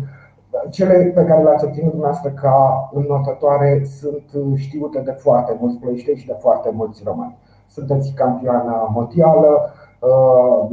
Cele 0.70 1.12
pe 1.16 1.26
care 1.26 1.44
le-ați 1.44 1.66
obținut 1.66 1.92
dumneavoastră 1.92 2.30
ca 2.30 2.90
înnotătoare 2.94 3.82
sunt 4.00 4.24
știute 4.56 5.00
de 5.00 5.12
foarte 5.12 5.58
mulți 5.60 5.78
plăiștei 5.78 6.16
și 6.16 6.28
de 6.28 6.38
foarte 6.40 6.72
mulți 6.74 7.02
români. 7.06 7.38
Sunteți 7.68 8.14
campioană 8.14 8.90
mondială, 8.94 9.74
uh, 10.00 10.70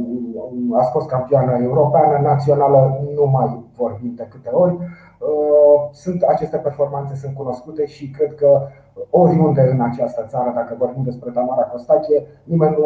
ați 0.79 0.91
fost 0.91 1.07
campioană 1.07 1.57
europeană, 1.61 2.27
națională, 2.27 2.99
nu 3.15 3.25
mai 3.25 3.63
vorbim 3.77 4.13
de 4.15 4.27
câte 4.31 4.49
ori. 4.49 4.73
Uh, 4.73 5.89
sunt, 5.91 6.21
aceste 6.21 6.57
performanțe 6.57 7.15
sunt 7.15 7.35
cunoscute 7.35 7.85
și 7.85 8.09
cred 8.09 8.35
că 8.35 8.61
oriunde 9.09 9.61
în 9.61 9.81
această 9.81 10.25
țară, 10.27 10.51
dacă 10.55 10.75
vorbim 10.77 11.03
despre 11.03 11.29
Tamara 11.29 11.61
Costache, 11.61 12.25
nimeni 12.43 12.77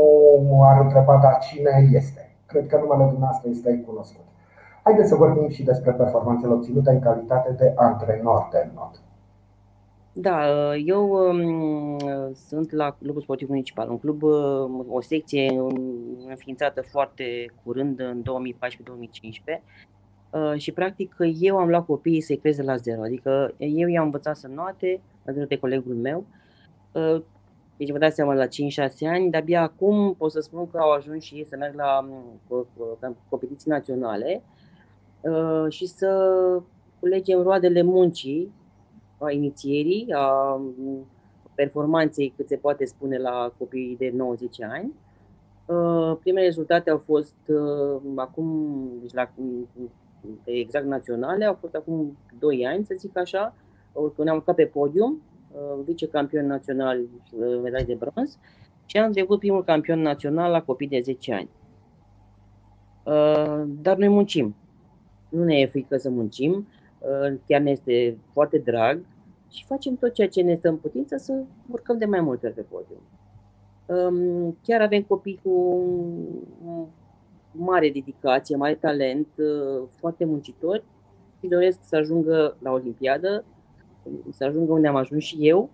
nu 0.49 0.63
ar 0.63 0.81
întreba 0.81 1.19
dar 1.21 1.37
cine 1.37 1.89
este. 1.91 2.35
Cred 2.45 2.67
că 2.67 2.77
numele 2.77 3.03
dumneavoastră 3.03 3.49
este 3.49 3.83
cunoscut. 3.87 4.25
Haideți 4.85 5.09
să 5.09 5.15
vorbim 5.15 5.49
și 5.49 5.63
despre 5.63 5.91
performanțele 5.91 6.53
obținute 6.53 6.89
în 6.89 6.99
calitate 6.99 7.51
de 7.51 7.73
antrenor 7.75 8.47
de 8.51 8.69
not. 8.73 9.01
Da, 10.13 10.75
eu 10.75 11.09
um, 11.09 11.97
sunt 12.33 12.71
la 12.71 12.95
Clubul 13.01 13.21
Sportiv 13.21 13.47
Municipal, 13.47 13.89
un 13.89 13.99
club, 13.99 14.23
um, 14.23 14.85
o 14.89 15.01
secție 15.01 15.63
înființată 16.27 16.81
foarte 16.81 17.23
curând, 17.63 17.99
în 17.99 18.21
2014-2015, 18.21 19.61
Uh, 20.35 20.53
și 20.57 20.71
practic 20.71 21.15
eu 21.39 21.57
am 21.57 21.69
luat 21.69 21.85
copiii 21.85 22.21
să-i 22.21 22.37
creze 22.37 22.63
la 22.63 22.75
zero, 22.75 23.01
adică 23.01 23.53
eu 23.57 23.87
i-am 23.87 24.03
învățat 24.03 24.37
să 24.37 24.47
noate, 24.47 25.01
alături 25.25 25.47
de 25.47 25.57
colegul 25.57 25.95
meu. 25.95 26.25
Uh, 26.91 27.21
deci 27.77 27.91
vă 27.91 27.97
dați 27.97 28.15
seama 28.15 28.33
la 28.33 28.45
5-6 28.45 28.47
ani, 29.07 29.29
de 29.29 29.37
abia 29.37 29.61
acum 29.61 30.15
pot 30.17 30.31
să 30.31 30.39
spun 30.39 30.69
că 30.71 30.77
au 30.77 30.91
ajuns 30.91 31.23
și 31.23 31.35
ei 31.35 31.45
să 31.45 31.55
merg 31.57 31.75
la 31.75 32.07
um, 32.99 33.15
competiții 33.29 33.71
naționale 33.71 34.41
uh, 34.43 34.64
și 35.69 35.85
să 35.85 36.61
culegem 36.99 37.41
roadele 37.41 37.81
muncii, 37.81 38.51
a 39.17 39.31
inițierii, 39.31 40.11
a 40.13 40.53
um, 40.53 41.05
performanței, 41.55 42.33
cât 42.35 42.47
se 42.47 42.55
poate 42.55 42.85
spune, 42.85 43.17
la 43.17 43.51
copiii 43.57 43.95
de 43.97 44.11
90 44.15 44.61
ani. 44.61 44.93
Primele 46.19 46.45
rezultate 46.45 46.89
au 46.89 46.97
fost 46.97 47.35
acum, 48.15 48.89
deci 49.01 49.13
la 49.13 49.29
exact 50.43 50.85
naționale, 50.85 51.45
au 51.45 51.57
fost 51.59 51.75
acum 51.75 52.17
2 52.39 52.65
ani, 52.67 52.85
să 52.85 52.95
zic 52.97 53.17
așa, 53.17 53.55
când 54.15 54.27
am 54.27 54.35
urcat 54.35 54.55
pe 54.55 54.65
podium, 54.65 55.21
uh, 55.51 55.83
vicecampion 55.85 56.45
național, 56.45 56.99
uh, 56.99 57.59
medalie 57.63 57.85
de 57.85 57.93
bronz, 57.93 58.37
și 58.85 58.97
am 58.97 59.11
trecut 59.11 59.39
primul 59.39 59.63
campion 59.63 60.01
național 60.01 60.51
la 60.51 60.61
copii 60.61 60.87
de 60.87 60.99
10 60.99 61.33
ani. 61.33 61.49
Dar 63.81 63.97
noi 63.97 64.07
muncim. 64.07 64.55
Nu 65.35 65.43
ne 65.43 65.59
e 65.59 65.65
frică 65.65 65.97
să 65.97 66.09
muncim, 66.09 66.67
chiar 67.47 67.61
ne 67.61 67.71
este 67.71 68.17
foarte 68.31 68.57
drag 68.57 69.05
și 69.49 69.65
facem 69.65 69.95
tot 69.95 70.13
ceea 70.13 70.27
ce 70.29 70.41
ne 70.41 70.55
stă 70.55 70.69
în 70.69 70.77
putință 70.77 71.17
să 71.17 71.43
urcăm 71.71 71.97
de 71.97 72.05
mai 72.05 72.21
multe 72.21 72.45
ori 72.45 72.55
pe 72.55 72.65
podium. 72.69 73.01
Chiar 74.61 74.81
avem 74.81 75.01
copii 75.01 75.39
cu 75.43 75.83
mare 77.51 77.89
dedicație, 77.89 78.55
mare 78.55 78.75
talent, 78.75 79.27
foarte 79.89 80.25
muncitori 80.25 80.83
și 81.39 81.47
doresc 81.47 81.79
să 81.81 81.95
ajungă 81.95 82.57
la 82.59 82.71
Olimpiadă, 82.71 83.45
să 84.31 84.43
ajungă 84.43 84.73
unde 84.73 84.87
am 84.87 84.95
ajuns 84.95 85.23
și 85.23 85.37
eu 85.39 85.69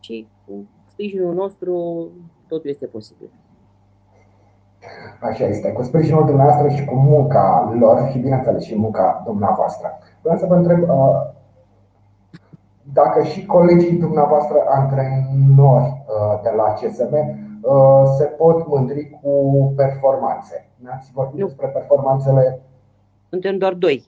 și 0.00 0.26
cu 0.46 0.68
sprijinul 0.88 1.34
nostru 1.34 2.10
totul 2.48 2.70
este 2.70 2.86
posibil. 2.86 3.30
Așa 5.20 5.44
este, 5.44 5.72
cu 5.72 5.82
sprijinul 5.82 6.24
dumneavoastră 6.24 6.68
și 6.68 6.84
cu 6.84 6.94
munca 6.94 7.74
lor 7.78 8.08
și 8.10 8.18
bineînțeles 8.18 8.62
și 8.62 8.78
munca 8.78 9.22
dumneavoastră. 9.24 9.98
Vreau 10.22 10.38
să 10.38 10.46
vă 10.46 10.54
întreb 10.54 10.82
uh, 10.82 11.34
dacă 12.92 13.22
și 13.22 13.46
colegii 13.46 13.98
dumneavoastră 13.98 14.56
antrenori 14.68 16.02
uh, 16.06 16.40
de 16.42 16.50
la 16.56 16.72
CSM 16.72 17.14
uh, 17.14 18.02
se 18.18 18.24
pot 18.24 18.66
mândri 18.66 19.18
cu 19.22 19.72
performanțe. 19.76 20.68
Ne-ați 20.76 21.10
vorbit 21.12 21.40
nu. 21.40 21.46
despre 21.46 21.66
performanțele? 21.66 22.60
Suntem 23.28 23.58
doar 23.58 23.72
doi. 23.72 24.04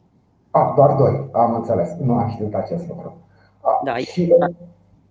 A, 0.50 0.72
doar 0.76 0.94
doi, 0.94 1.28
am 1.32 1.54
înțeles. 1.54 1.96
Nu 2.00 2.14
am 2.14 2.28
știut 2.28 2.54
acest 2.54 2.88
lucru. 2.88 3.16
A, 3.60 3.80
da, 3.84 3.96
și, 3.96 4.34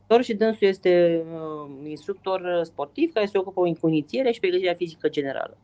instructor 0.10 0.22
și 0.22 0.42
dânsul 0.44 0.68
este 0.68 1.24
uh, 1.34 1.90
instructor 1.90 2.42
sportiv 2.64 3.14
care 3.14 3.26
se 3.26 3.38
ocupă 3.38 3.62
cu 3.62 3.88
inițiere 3.88 4.32
și 4.32 4.40
pregătirea 4.40 4.74
fizică 4.74 5.08
generală. 5.10 5.58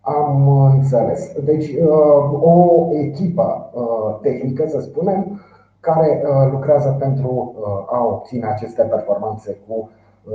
Am 0.00 0.48
înțeles. 0.48 1.32
Deci 1.44 1.68
uh, 1.68 2.42
o 2.42 2.86
echipă 2.92 3.70
uh, 3.72 4.18
tehnică, 4.22 4.66
să 4.68 4.80
spunem, 4.80 5.40
care 5.80 6.22
lucrează 6.50 6.96
pentru 6.98 7.54
a 7.90 8.04
obține 8.04 8.46
aceste 8.46 8.82
performanțe 8.82 9.58
cu 9.66 9.90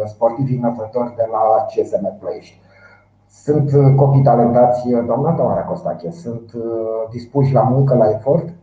sportivii 0.06 0.58
nătători 0.58 1.16
de 1.16 1.28
la 1.32 1.66
CSM 1.66 2.20
Ploiești. 2.20 2.60
Sunt 3.28 3.96
copii 3.96 4.22
talentați, 4.22 4.90
doamna 4.90 5.32
Tamara 5.32 5.62
Costache, 5.62 6.12
sunt 6.12 6.52
dispuși 7.10 7.54
la 7.54 7.62
muncă, 7.62 7.96
la 7.96 8.10
efort? 8.10 8.54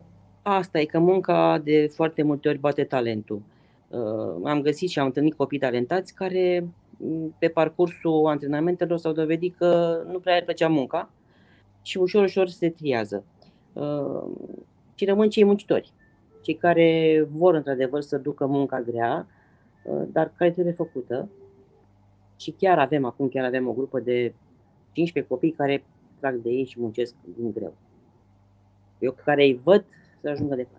Asta 0.42 0.78
e 0.78 0.84
că 0.84 0.98
munca 0.98 1.60
de 1.64 1.90
foarte 1.94 2.22
multe 2.22 2.48
ori 2.48 2.58
bate 2.58 2.84
talentul. 2.84 3.42
Uh, 3.88 4.40
am 4.44 4.60
găsit 4.60 4.88
și 4.88 4.98
am 4.98 5.06
întâlnit 5.06 5.34
copii 5.34 5.58
talentați 5.58 6.14
care 6.14 6.68
mm, 6.98 7.34
pe 7.38 7.48
parcursul 7.48 8.26
antrenamentelor 8.26 8.98
s-au 8.98 9.12
dovedit 9.12 9.56
că 9.56 10.02
nu 10.10 10.20
prea 10.20 10.34
le 10.34 10.42
plăcea 10.42 10.68
munca 10.68 11.10
și 11.82 11.98
ușor, 11.98 12.24
ușor 12.24 12.48
se 12.48 12.70
triază. 12.70 13.24
Uh, 13.72 14.24
și 14.94 15.04
rămân 15.04 15.30
cei 15.30 15.44
muncitori, 15.44 15.92
cei 16.40 16.54
care 16.54 17.26
vor 17.30 17.54
într-adevăr 17.54 18.00
să 18.00 18.18
ducă 18.18 18.46
munca 18.46 18.80
grea, 18.80 19.26
uh, 19.84 20.02
dar 20.12 20.32
care 20.36 20.50
trebuie 20.50 20.72
făcută. 20.72 21.28
Și 22.36 22.50
chiar 22.50 22.78
avem, 22.78 23.04
acum 23.04 23.28
chiar 23.28 23.44
avem 23.44 23.68
o 23.68 23.72
grupă 23.72 24.00
de 24.00 24.34
15 24.92 25.32
copii 25.32 25.52
care 25.52 25.84
trag 26.20 26.34
de 26.34 26.50
ei 26.50 26.64
și 26.64 26.80
muncesc 26.80 27.14
din 27.36 27.52
greu. 27.52 27.74
Eu 28.98 29.16
care 29.24 29.44
îi 29.44 29.60
văd 29.64 29.84
să 30.20 30.28
ajungă 30.28 30.54
departe. 30.54 30.77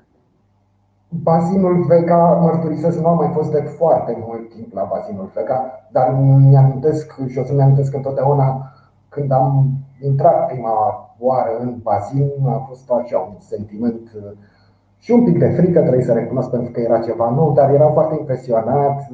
Bazinul 1.12 1.84
Vega, 1.84 2.34
mărturisesc, 2.34 3.00
nu 3.00 3.08
am 3.08 3.16
mai 3.16 3.32
fost 3.34 3.52
de 3.52 3.62
foarte 3.62 4.18
mult 4.26 4.50
timp 4.50 4.74
la 4.74 4.84
bazinul 4.84 5.32
Vega, 5.36 5.88
dar 5.92 6.16
mi-amintesc 6.50 7.28
și 7.28 7.38
o 7.38 7.44
să-mi 7.44 7.62
amintesc 7.62 7.94
întotdeauna 7.94 8.72
când 9.10 9.32
am 9.32 9.70
intrat 10.02 10.48
prima 10.48 10.74
oară 11.20 11.50
în 11.60 11.80
bazin, 11.82 12.32
a 12.48 12.66
fost 12.68 12.92
așa 12.92 13.18
un 13.18 13.40
sentiment 13.40 14.12
și 14.98 15.12
un 15.12 15.24
pic 15.24 15.40
de 15.40 15.50
frică, 15.50 15.80
trebuie 15.82 16.04
să 16.04 16.14
recunosc 16.14 16.50
pentru 16.50 16.72
că 16.72 16.80
era 16.80 17.00
ceva 17.00 17.30
nou, 17.30 17.54
dar 17.54 17.74
eram 17.74 17.94
foarte 17.94 18.16
impresionat 18.20 19.08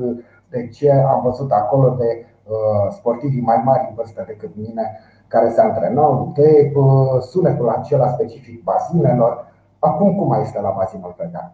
de 0.50 0.68
ce 0.68 0.92
am 0.92 1.22
văzut 1.24 1.52
acolo 1.52 1.90
de 1.90 2.26
uh, 2.44 2.92
sportivii 2.92 3.42
mai 3.42 3.62
mari 3.66 3.86
în 3.90 3.96
vârstă 3.96 4.24
decât 4.28 4.56
mine 4.56 5.00
care 5.28 5.50
se 5.50 5.62
antrenau, 5.62 6.32
de 6.34 6.72
uh, 6.76 7.22
sunetul 7.22 7.70
acela 7.70 8.08
specific 8.08 8.64
bazinelor. 8.64 9.54
Acum 9.80 10.16
cum 10.16 10.28
mai 10.28 10.42
este 10.42 10.62
la 10.62 10.74
bazinul 10.78 11.16
Vega? 11.18 11.54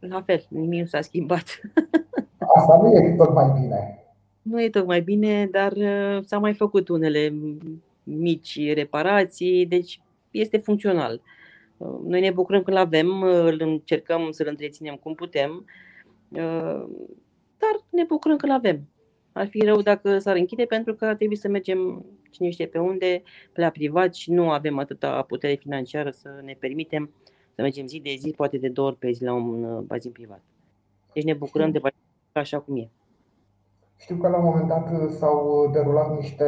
La 0.00 0.22
fel, 0.22 0.46
nimic 0.48 0.80
nu 0.80 0.86
s-a 0.86 1.00
schimbat. 1.00 1.60
Asta 2.56 2.76
nu 2.82 2.92
e 2.92 3.14
tocmai 3.16 3.60
bine. 3.60 4.04
Nu 4.42 4.62
e 4.62 4.70
tocmai 4.70 5.00
bine, 5.00 5.46
dar 5.46 5.72
uh, 5.72 6.24
s-au 6.24 6.40
mai 6.40 6.54
făcut 6.54 6.88
unele 6.88 7.34
mici 8.02 8.58
reparații, 8.74 9.66
deci 9.66 10.00
este 10.30 10.58
funcțional. 10.58 11.20
Uh, 11.76 11.98
noi 12.06 12.20
ne 12.20 12.30
bucurăm 12.30 12.62
că 12.62 12.70
îl 12.70 12.76
avem, 12.76 13.20
uh, 13.20 13.44
îl 13.44 13.60
încercăm 13.60 14.30
să-l 14.30 14.46
întreținem 14.48 14.94
cum 14.94 15.14
putem, 15.14 15.64
dar 17.58 17.84
ne 17.90 18.04
bucurăm 18.04 18.36
că 18.36 18.46
îl 18.46 18.52
avem. 18.52 18.80
Ar 19.32 19.46
fi 19.46 19.64
rău 19.64 19.82
dacă 19.82 20.18
s-ar 20.18 20.36
închide 20.36 20.64
pentru 20.64 20.94
că 20.94 21.04
ar 21.04 21.14
trebui 21.14 21.36
să 21.36 21.48
mergem 21.48 22.04
cine 22.30 22.50
știe 22.50 22.66
pe 22.66 22.78
unde, 22.78 23.22
pe 23.52 23.60
la 23.60 23.70
privat 23.70 24.14
și 24.14 24.30
nu 24.30 24.50
avem 24.50 24.78
atâta 24.78 25.22
putere 25.22 25.54
financiară 25.54 26.10
să 26.10 26.28
ne 26.42 26.56
permitem 26.58 27.10
să 27.60 27.66
mergem 27.66 27.86
zi 27.86 28.00
de 28.00 28.14
zi, 28.18 28.30
poate 28.36 28.58
de 28.58 28.68
două 28.68 28.88
ori 28.88 28.96
pe 28.96 29.10
zi 29.10 29.24
la 29.24 29.34
un 29.34 29.64
uh, 29.64 29.82
bazin 29.90 30.10
privat. 30.10 30.42
Deci 31.12 31.24
ne 31.24 31.34
bucurăm 31.34 31.70
de 31.70 31.78
bazin 31.78 31.98
așa 32.32 32.58
cum 32.58 32.76
e. 32.76 32.88
Știu 33.96 34.16
că 34.16 34.28
la 34.28 34.36
un 34.36 34.44
moment 34.44 34.68
dat 34.68 34.90
uh, 34.90 35.10
s-au 35.18 35.38
uh, 35.48 35.72
derulat 35.72 36.14
niște 36.20 36.46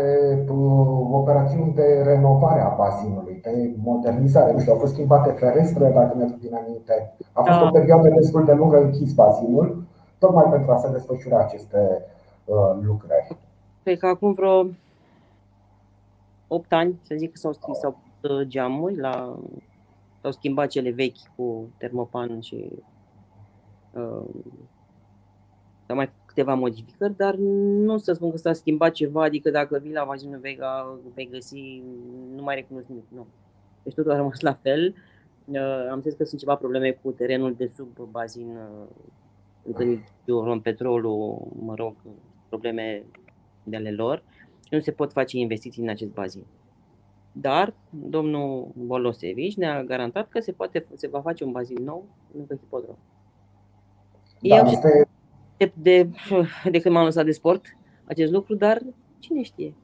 operațiuni 1.11 1.75
de 1.75 2.02
renovare 2.04 2.61
a 2.61 2.69
bazinului, 2.69 3.40
de 3.42 3.75
modernizare. 3.76 4.52
Nu 4.52 4.59
știu, 4.59 4.73
au 4.73 4.78
fost 4.78 4.92
schimbate 4.92 5.31
ferestre, 5.31 5.90
dacă 5.90 6.16
mi-aduc 6.16 6.38
bine 6.38 6.57
aminte. 6.57 7.14
A 7.33 7.42
fost 7.42 7.59
da. 7.59 7.66
o 7.66 7.71
perioadă 7.71 8.09
destul 8.09 8.45
de 8.45 8.52
lungă 8.52 8.83
închis 8.83 9.12
bazinul, 9.12 9.85
tocmai 10.19 10.50
pentru 10.50 10.71
a 10.71 10.76
se 10.76 10.90
desfășura 10.90 11.38
aceste 11.38 12.04
uh, 12.45 12.78
lucrări. 12.83 13.37
Cred 13.83 13.99
că 13.99 14.07
acum 14.07 14.33
vreo 14.33 14.66
8 16.49 16.73
ani, 16.73 17.00
să 17.02 17.14
zic 17.16 17.31
că 17.33 17.37
s-au 17.37 17.52
scris 17.52 17.78
sau 17.78 17.97
geamuri 18.49 18.97
la 18.97 19.38
S-au 20.23 20.31
schimbat 20.31 20.69
cele 20.69 20.91
vechi 20.91 21.35
cu 21.37 21.69
termopan 21.79 22.41
și 22.41 22.69
uh, 23.93 24.25
sau 25.87 25.97
mai 25.97 26.11
câteva 26.26 26.55
modificări, 26.55 27.17
dar 27.17 27.35
nu 27.35 27.99
să 27.99 28.12
spun 28.12 28.31
că 28.31 28.37
s-a 28.37 28.52
schimbat 28.52 28.93
ceva, 28.93 29.23
adică 29.23 29.50
dacă 29.50 29.79
vii 29.79 29.93
la 29.93 30.05
mașină 30.05 30.38
Vega, 30.38 30.99
vei 31.14 31.29
găsi, 31.33 31.83
nu 32.35 32.43
mai 32.43 32.55
recunosc 32.55 32.88
nimic, 32.88 33.05
nu. 33.09 33.26
Deci 33.83 33.95
totul 33.95 34.11
a 34.11 34.17
rămas 34.17 34.41
la 34.41 34.55
fel. 34.55 34.95
Uh, 35.45 35.88
am 35.91 36.00
zis 36.00 36.14
că 36.14 36.25
sunt 36.25 36.41
ceva 36.41 36.55
probleme 36.55 36.91
cu 36.91 37.11
terenul 37.11 37.55
de 37.55 37.71
sub 37.75 37.99
bazin, 38.11 38.49
uh, 38.49 38.87
întâlnit 39.62 40.02
petrolul, 40.62 41.49
mă 41.59 41.75
rog, 41.75 41.95
probleme 42.49 43.05
de 43.62 43.76
ale 43.76 43.91
lor 43.91 44.23
și 44.64 44.75
nu 44.75 44.81
se 44.81 44.91
pot 44.91 45.12
face 45.12 45.38
investiții 45.38 45.83
în 45.83 45.88
acest 45.88 46.12
bazin. 46.12 46.45
Dar 47.33 47.75
domnul 47.91 48.69
Bolosevici 48.75 49.57
ne-a 49.57 49.83
garantat 49.83 50.29
că 50.29 50.41
se, 50.41 50.53
poate, 50.53 50.87
se 50.95 51.09
va 51.09 51.21
face 51.21 51.45
un 51.45 51.53
bazin 51.53 51.85
nou 51.85 52.05
lângă 52.37 52.55
hipodrom. 52.55 52.97
Da, 54.41 54.57
Eu 54.57 54.65
este... 54.65 55.09
de, 55.57 55.73
de, 55.75 56.09
de 56.71 56.81
când 56.81 56.95
m-am 56.95 57.05
lăsat 57.05 57.25
de 57.25 57.31
sport 57.31 57.62
acest 58.05 58.33
lucru, 58.33 58.55
dar 58.55 58.83
cine 59.19 59.43
știe? 59.43 59.75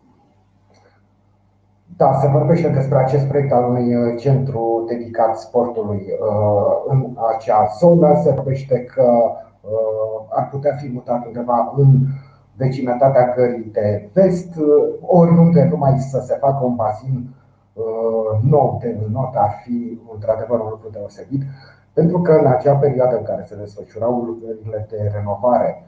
Da, 1.96 2.12
se 2.20 2.28
vorbește 2.28 2.68
despre 2.68 2.98
acest 2.98 3.26
proiect 3.26 3.52
al 3.52 3.64
unui 3.64 3.96
uh, 3.96 4.18
centru 4.18 4.84
dedicat 4.88 5.38
sportului 5.38 6.06
uh, 6.20 6.84
în 6.88 7.16
acea 7.36 7.66
zonă. 7.78 8.20
Se 8.22 8.30
vorbește 8.30 8.84
că 8.84 9.32
uh, 9.60 10.26
ar 10.30 10.48
putea 10.48 10.76
fi 10.76 10.88
mutat 10.88 11.26
undeva 11.26 11.74
în 11.76 12.06
vecinătatea 12.56 13.34
gării 13.36 13.70
de 13.72 14.08
vest, 14.12 14.54
oriunde 15.00 15.68
numai 15.70 15.98
să 15.98 16.20
se 16.26 16.34
facă 16.34 16.64
un 16.64 16.74
bazin 16.74 17.28
Uh, 17.78 18.38
nou 18.42 18.78
de 18.80 18.98
not 19.12 19.34
ar 19.36 19.50
fi 19.64 19.98
într-adevăr 20.12 20.60
un 20.60 20.68
lucru 20.70 20.88
deosebit, 20.90 21.42
pentru 21.92 22.20
că 22.20 22.32
în 22.32 22.46
acea 22.46 22.74
perioadă 22.74 23.16
în 23.16 23.22
care 23.22 23.44
se 23.48 23.56
desfășurau 23.56 24.22
lucrările 24.22 24.86
de 24.90 25.12
renovare, 25.14 25.82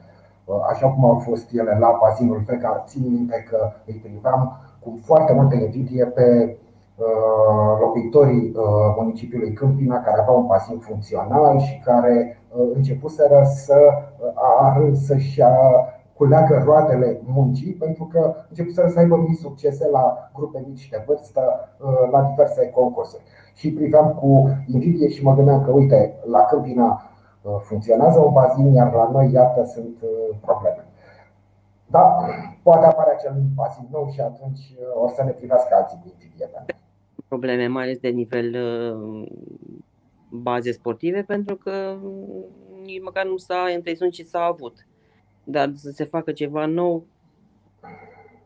uh, 0.45 0.55
așa 0.69 0.87
cum 0.87 1.05
au 1.05 1.17
fost 1.17 1.49
ele 1.53 1.77
la 1.79 1.97
bazinul 2.01 2.43
Feca, 2.47 2.83
țin 2.87 3.11
minte 3.11 3.45
că 3.49 3.71
îi 3.85 4.01
priveam 4.03 4.57
cu 4.79 4.99
foarte 5.03 5.33
multă 5.33 5.55
invidie 5.55 6.05
pe 6.05 6.57
uh, 6.95 7.79
locuitorii 7.79 8.51
municipiului 8.97 9.53
Câmpina 9.53 10.01
care 10.01 10.21
aveau 10.21 10.37
un 10.37 10.45
bazin 10.45 10.77
funcțional 10.77 11.59
și 11.59 11.81
care 11.85 12.41
începuseră 12.73 13.41
să, 13.43 13.79
să-și 14.93 15.41
culeagă 16.13 16.61
roadele 16.65 17.21
muncii, 17.25 17.73
pentru 17.73 18.05
că 18.11 18.35
început 18.49 18.73
să 18.73 18.99
aibă 18.99 19.17
mici 19.17 19.39
succese 19.39 19.89
la 19.89 20.31
grupe 20.35 20.63
mici 20.67 20.89
de 20.89 21.03
vârstă, 21.07 21.41
uh, 21.79 22.09
la 22.11 22.21
diverse 22.21 22.69
concursuri. 22.69 23.23
Și 23.53 23.73
priveam 23.73 24.13
cu 24.13 24.49
invidie 24.67 25.09
și 25.09 25.23
mă 25.23 25.35
gândeam 25.35 25.63
că, 25.63 25.71
uite, 25.71 26.13
la 26.25 26.39
Câmpina 26.39 27.11
uh, 27.41 27.51
funcționează 27.61 28.19
un 28.19 28.33
bazin, 28.33 28.73
iar 28.73 28.93
la 28.93 29.09
noi, 29.11 29.31
iată, 29.31 29.63
sunt 29.63 29.97
uh, 30.01 30.35
probleme. 30.41 30.85
Da, 31.87 32.17
poate 32.63 32.85
apare 32.85 33.11
acel 33.11 33.33
bazin 33.55 33.87
nou 33.91 34.09
și 34.13 34.21
atunci 34.21 34.59
o 35.03 35.07
să 35.07 35.23
ne 35.23 35.31
privească 35.31 35.75
alții 35.75 35.99
cu 36.03 36.07
invidie. 36.13 36.49
probleme, 37.27 37.67
mai 37.67 37.83
ales 37.83 37.97
de 37.97 38.09
nivel 38.09 38.47
uh, 38.53 39.27
baze 40.29 40.71
sportive, 40.71 41.23
pentru 41.27 41.55
că 41.55 41.97
nici 42.83 43.01
măcar 43.01 43.25
nu 43.25 43.37
s-a 43.37 43.65
întreținut 43.75 44.13
și 44.13 44.23
s-a 44.25 44.43
avut. 44.43 44.85
Dar 45.43 45.71
să 45.75 45.91
se 45.91 46.03
facă 46.03 46.31
ceva 46.31 46.65
nou, 46.65 47.03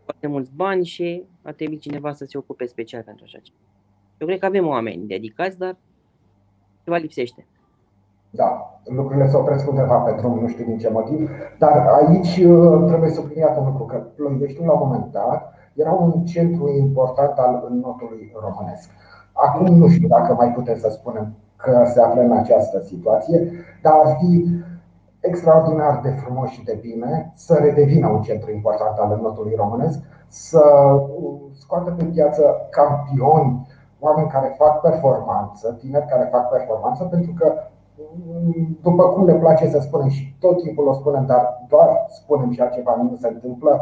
foarte 0.04 0.28
mulți 0.28 0.52
bani 0.56 0.86
și 0.86 1.24
a 1.42 1.52
trebuit 1.52 1.80
cineva 1.80 2.14
să 2.14 2.26
se 2.26 2.38
ocupe 2.38 2.66
special 2.66 3.02
pentru 3.02 3.24
așa 3.26 3.40
ceva. 3.42 3.58
Eu 4.18 4.28
cred 4.28 4.40
că 4.40 4.46
avem 4.46 4.68
oameni 4.68 5.08
dedicați, 5.08 5.58
dar 5.58 5.78
ceva 6.84 6.98
lipsește. 6.98 7.48
Da, 8.30 8.80
lucrurile 8.84 9.28
se 9.28 9.38
opresc 9.38 9.70
undeva 9.70 9.98
pe 9.98 10.16
drum, 10.18 10.40
nu 10.40 10.48
știu 10.48 10.66
din 10.66 10.78
ce 10.78 10.90
motiv, 10.90 11.30
dar 11.58 11.88
aici 11.88 12.38
uh, 12.38 12.86
trebuie 12.88 13.10
subliniat 13.10 13.58
un 13.58 13.66
lucru, 13.66 13.84
că 13.84 13.98
Ploieștiul 13.98 14.66
la 14.66 14.72
un 14.72 14.88
moment 14.88 15.12
dat 15.12 15.54
era 15.74 15.92
un 15.92 16.26
centru 16.26 16.70
important 16.70 17.38
al 17.38 17.68
notului 17.82 18.32
românesc. 18.40 18.90
Acum 19.32 19.76
nu 19.76 19.88
știu 19.88 20.08
dacă 20.08 20.34
mai 20.34 20.52
putem 20.52 20.78
să 20.78 20.90
spunem 20.90 21.34
că 21.56 21.84
se 21.94 22.02
află 22.02 22.22
în 22.22 22.32
această 22.32 22.80
situație, 22.80 23.52
dar 23.82 23.94
ar 23.94 24.18
fi 24.20 24.48
extraordinar 25.28 26.00
de 26.04 26.10
frumos 26.10 26.50
și 26.50 26.64
de 26.64 26.78
bine 26.82 27.32
să 27.36 27.54
redevină 27.54 28.08
un 28.08 28.22
centru 28.22 28.52
important 28.52 28.98
al 28.98 29.20
notului 29.22 29.54
românesc, 29.56 30.00
să 30.28 30.64
scoată 31.52 31.92
pe 31.92 32.04
piață 32.04 32.56
campioni, 32.70 33.68
oameni 34.00 34.28
care 34.28 34.56
fac 34.58 34.82
performanță, 34.82 35.76
tineri 35.80 36.06
care 36.06 36.28
fac 36.32 36.50
performanță, 36.50 37.04
pentru 37.04 37.34
că 37.40 37.54
după 38.82 39.04
cum 39.04 39.26
ne 39.26 39.34
place 39.34 39.70
să 39.70 39.80
spunem 39.80 40.08
și 40.08 40.36
tot 40.40 40.62
timpul 40.62 40.88
o 40.88 40.94
spunem, 40.94 41.26
dar 41.26 41.66
doar 41.68 42.06
spunem 42.08 42.52
și 42.52 42.62
altceva 42.62 42.96
nu 43.02 43.16
se 43.16 43.28
întâmplă, 43.28 43.82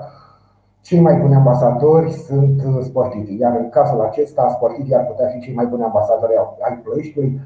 cei 0.82 1.00
mai 1.00 1.16
buni 1.16 1.36
ambasadori 1.36 2.12
sunt 2.12 2.62
sportivii. 2.82 3.40
Iar 3.40 3.56
în 3.56 3.70
cazul 3.70 4.02
acesta, 4.02 4.50
sportivii 4.50 4.96
ar 4.96 5.06
putea 5.06 5.28
fi 5.28 5.40
cei 5.40 5.54
mai 5.54 5.66
buni 5.66 5.84
ambasadori 5.84 6.34
ai 6.60 6.78
Ploieștiului. 6.84 7.40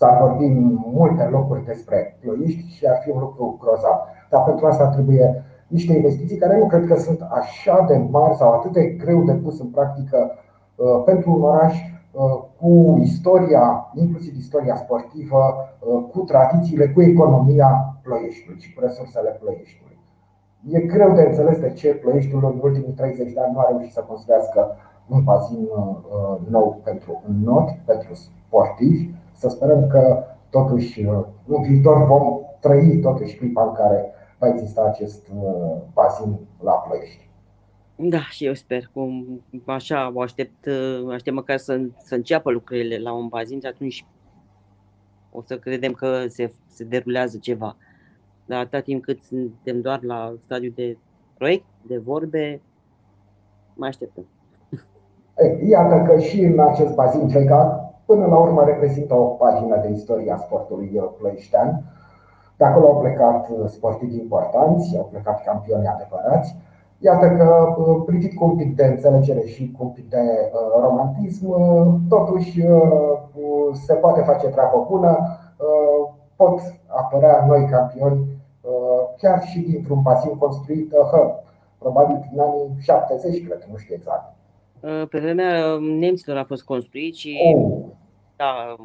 S-ar 0.00 0.20
vorbi 0.20 0.44
în 0.44 0.78
multe 0.92 1.24
locuri 1.24 1.64
despre 1.64 2.18
Ploiești 2.20 2.74
și 2.76 2.86
ar 2.86 2.98
fi 3.02 3.10
un 3.10 3.20
lucru 3.20 3.58
grozav. 3.60 3.98
Dar 4.30 4.42
pentru 4.44 4.66
asta 4.66 4.86
trebuie 4.86 5.44
niște 5.68 5.92
investiții 5.92 6.36
care 6.36 6.58
nu 6.58 6.66
cred 6.66 6.86
că 6.86 6.96
sunt 6.96 7.20
așa 7.30 7.84
de 7.88 7.96
mari 8.10 8.36
sau 8.36 8.52
atât 8.52 8.72
de 8.72 8.84
greu 8.84 9.22
de 9.22 9.32
pus 9.32 9.60
în 9.60 9.66
practică 9.66 10.30
uh, 10.74 11.02
pentru 11.04 11.30
un 11.32 11.42
oraș 11.42 11.74
uh, 12.12 12.42
cu 12.60 12.98
istoria, 13.02 13.90
inclusiv 13.94 14.36
istoria 14.36 14.76
sportivă, 14.76 15.42
uh, 15.44 16.04
cu 16.12 16.20
tradițiile, 16.20 16.88
cu 16.88 17.02
economia 17.02 17.98
Ploieștiului 18.02 18.60
și 18.60 18.74
cu 18.74 18.80
resursele 18.80 19.38
Ploieștiului. 19.40 19.98
E 20.68 20.80
greu 20.80 21.14
de 21.14 21.22
înțeles 21.22 21.58
de 21.58 21.70
ce 21.70 21.94
Ploieștiul 21.94 22.44
în 22.44 22.58
ultimii 22.62 22.92
30 22.92 23.32
de 23.32 23.40
ani 23.40 23.52
nu 23.52 23.58
a 23.58 23.66
reușit 23.68 23.92
să 23.92 24.04
construiască 24.08 24.76
un 25.08 25.22
bazin 25.22 25.68
nou 26.48 26.80
pentru 26.84 27.22
not, 27.44 27.68
pentru 27.84 28.14
sportivi. 28.14 29.08
Să 29.40 29.48
sperăm 29.48 29.86
că 29.86 30.24
totuși 30.50 31.00
în 31.46 31.62
viitor 31.62 32.06
vom 32.06 32.40
trăi 32.60 33.00
totuși 33.00 33.36
clipa 33.36 33.62
în 33.62 33.72
care 33.72 34.12
va 34.38 34.48
exista 34.48 34.84
acest 34.84 35.28
uh, 35.34 35.76
bazin 35.92 36.38
la 36.62 36.72
Ploiești. 36.72 37.28
Da, 37.96 38.18
și 38.18 38.46
eu 38.46 38.54
sper. 38.54 38.90
Cum 38.92 39.42
așa, 39.66 40.12
o 40.14 40.20
aștept, 40.20 40.66
uh, 40.66 41.12
aștept 41.12 41.36
măcar 41.36 41.56
să, 41.56 41.80
să 41.98 42.14
înceapă 42.14 42.50
lucrurile 42.50 42.98
la 42.98 43.12
un 43.12 43.28
bazin 43.28 43.60
și 43.60 43.66
atunci 43.66 44.06
o 45.32 45.42
să 45.42 45.58
credem 45.58 45.92
că 45.92 46.26
se, 46.28 46.52
se 46.66 46.84
derulează 46.84 47.38
ceva. 47.38 47.76
Dar 48.46 48.58
atâta 48.58 48.80
timp 48.80 49.02
cât 49.02 49.20
suntem 49.22 49.80
doar 49.80 50.02
la 50.02 50.34
stadiul 50.44 50.72
de 50.76 50.98
proiect, 51.34 51.64
de 51.82 51.98
vorbe, 51.98 52.60
mai 53.74 53.88
așteptăm. 53.88 54.26
Iată 55.68 56.12
că 56.12 56.18
și 56.18 56.40
în 56.40 56.58
acest 56.58 56.94
bazin 56.94 57.26
Vega, 57.26 57.90
până 58.10 58.26
la 58.26 58.38
urmă 58.38 58.62
reprezintă 58.64 59.14
o 59.14 59.24
pagină 59.24 59.76
de 59.82 59.88
istoria 59.88 60.36
sportului 60.36 61.02
ploieștean 61.18 61.70
de 62.60 62.66
acolo 62.66 62.86
au 62.86 63.00
plecat 63.00 63.48
uh, 63.48 63.66
sportivi 63.66 64.16
importanți, 64.16 64.96
au 64.96 65.08
plecat 65.10 65.44
campioni 65.44 65.86
adevărați. 65.86 66.56
Iată 66.98 67.26
că, 67.36 67.74
uh, 67.76 68.02
privit 68.06 68.34
cu 68.34 68.44
un 68.44 68.56
pic 68.56 68.76
de 68.76 68.84
înțelegere 68.84 69.46
și 69.46 69.74
cu 69.76 69.84
un 69.84 69.90
pic 69.90 70.08
de 70.08 70.24
uh, 70.52 70.82
romantism, 70.82 71.46
totuși 72.08 72.66
se 73.72 73.94
poate 73.94 74.20
face 74.20 74.46
treabă 74.46 74.86
bună, 74.88 75.18
pot 76.36 76.60
apărea 76.86 77.44
noi 77.46 77.68
campioni 77.70 78.24
chiar 79.16 79.42
și 79.42 79.60
dintr-un 79.60 80.02
basin 80.02 80.38
construit, 80.38 80.94
probabil 81.78 82.28
în 82.32 82.40
anii 82.40 82.76
70, 82.80 83.46
cred, 83.46 83.68
nu 83.70 83.76
știu 83.76 83.94
exact. 83.94 84.32
Pe 85.10 85.18
vremea 85.18 85.78
nemților 85.98 86.36
a 86.36 86.44
fost 86.44 86.64
construit 86.64 87.14
și 87.14 87.38
oh. 87.54 87.82
Da, 88.40 88.76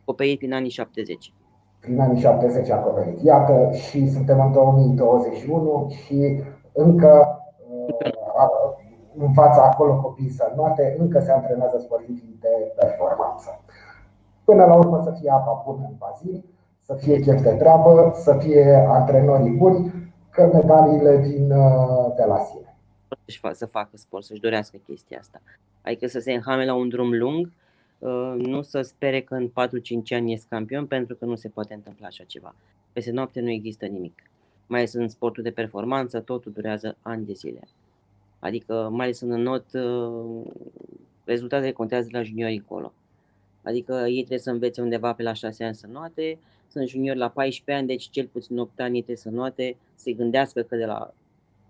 acoperit 0.00 0.42
în 0.42 0.52
anii 0.52 0.70
70 0.70 1.32
prin 1.80 2.00
anii 2.00 2.20
70 2.20 2.70
acoperit. 2.70 3.20
Iată 3.22 3.70
și 3.72 4.10
suntem 4.10 4.40
în 4.40 4.52
2021 4.52 5.86
și 5.90 6.42
încă 6.72 7.40
uh, 7.70 8.48
învață 9.16 9.60
acolo 9.60 10.00
copiii 10.00 10.30
să 10.30 10.52
noate, 10.56 10.96
încă 10.98 11.20
se 11.20 11.32
antrenează 11.32 11.78
sportivii 11.78 12.38
de 12.40 12.72
performanță. 12.76 13.60
Până 14.44 14.64
la 14.64 14.74
urmă 14.74 15.00
să 15.02 15.16
fie 15.20 15.30
apa 15.30 15.62
bună 15.66 15.86
în 15.88 15.94
bazin, 15.98 16.44
să 16.78 16.94
fie 16.94 17.20
chef 17.20 17.42
de 17.42 17.50
treabă, 17.50 18.12
să 18.14 18.36
fie 18.38 18.86
antrenorii 18.88 19.56
buni, 19.56 19.92
că 20.30 20.50
medaliile 20.52 21.16
vin 21.16 21.50
uh, 21.50 22.14
de 22.16 22.24
la 22.24 22.38
sine. 22.38 22.76
Să 23.52 23.66
facă 23.66 23.90
sport, 23.96 24.24
să-și 24.24 24.40
dorească 24.40 24.76
chestia 24.86 25.18
asta. 25.20 25.40
Adică 25.82 26.06
să 26.06 26.18
se 26.18 26.32
înhame 26.32 26.64
la 26.64 26.74
un 26.74 26.88
drum 26.88 27.12
lung, 27.12 27.46
Uh, 27.46 27.67
nu 28.36 28.62
să 28.62 28.82
spere 28.82 29.20
că 29.20 29.34
în 29.34 29.48
4-5 29.48 29.52
ani 30.10 30.30
ies 30.30 30.42
campion, 30.48 30.86
pentru 30.86 31.14
că 31.14 31.24
nu 31.24 31.34
se 31.34 31.48
poate 31.48 31.74
întâmpla 31.74 32.06
așa 32.06 32.24
ceva. 32.24 32.54
Peste 32.92 33.10
noapte 33.10 33.40
nu 33.40 33.50
există 33.50 33.86
nimic. 33.86 34.22
Mai 34.66 34.78
ales 34.78 34.92
în 34.92 35.08
sportul 35.08 35.42
de 35.42 35.50
performanță, 35.50 36.20
totul 36.20 36.52
durează 36.52 36.96
ani 37.02 37.26
de 37.26 37.32
zile. 37.32 37.60
Adică, 38.38 38.88
mai 38.92 39.04
ales 39.04 39.20
în 39.20 39.42
not, 39.42 39.64
uh, 39.72 40.52
rezultatele 41.24 41.72
contează 41.72 42.08
la 42.12 42.22
juniori 42.22 42.54
încolo. 42.54 42.92
Adică 43.62 43.92
ei 43.92 44.16
trebuie 44.16 44.38
să 44.38 44.50
învețe 44.50 44.80
undeva 44.80 45.12
pe 45.12 45.22
la 45.22 45.32
6 45.32 45.64
ani 45.64 45.74
să 45.74 45.86
noate, 45.86 46.38
sunt 46.68 46.88
juniori 46.88 47.18
la 47.18 47.28
14 47.28 47.78
ani, 47.78 47.86
deci 47.86 48.10
cel 48.10 48.26
puțin 48.26 48.58
8 48.58 48.80
ani 48.80 48.92
trebuie 48.92 49.16
să 49.16 49.30
noate, 49.30 49.76
să 49.94 50.10
gândească 50.10 50.62
că 50.62 50.76
de 50.76 50.84
la 50.84 51.14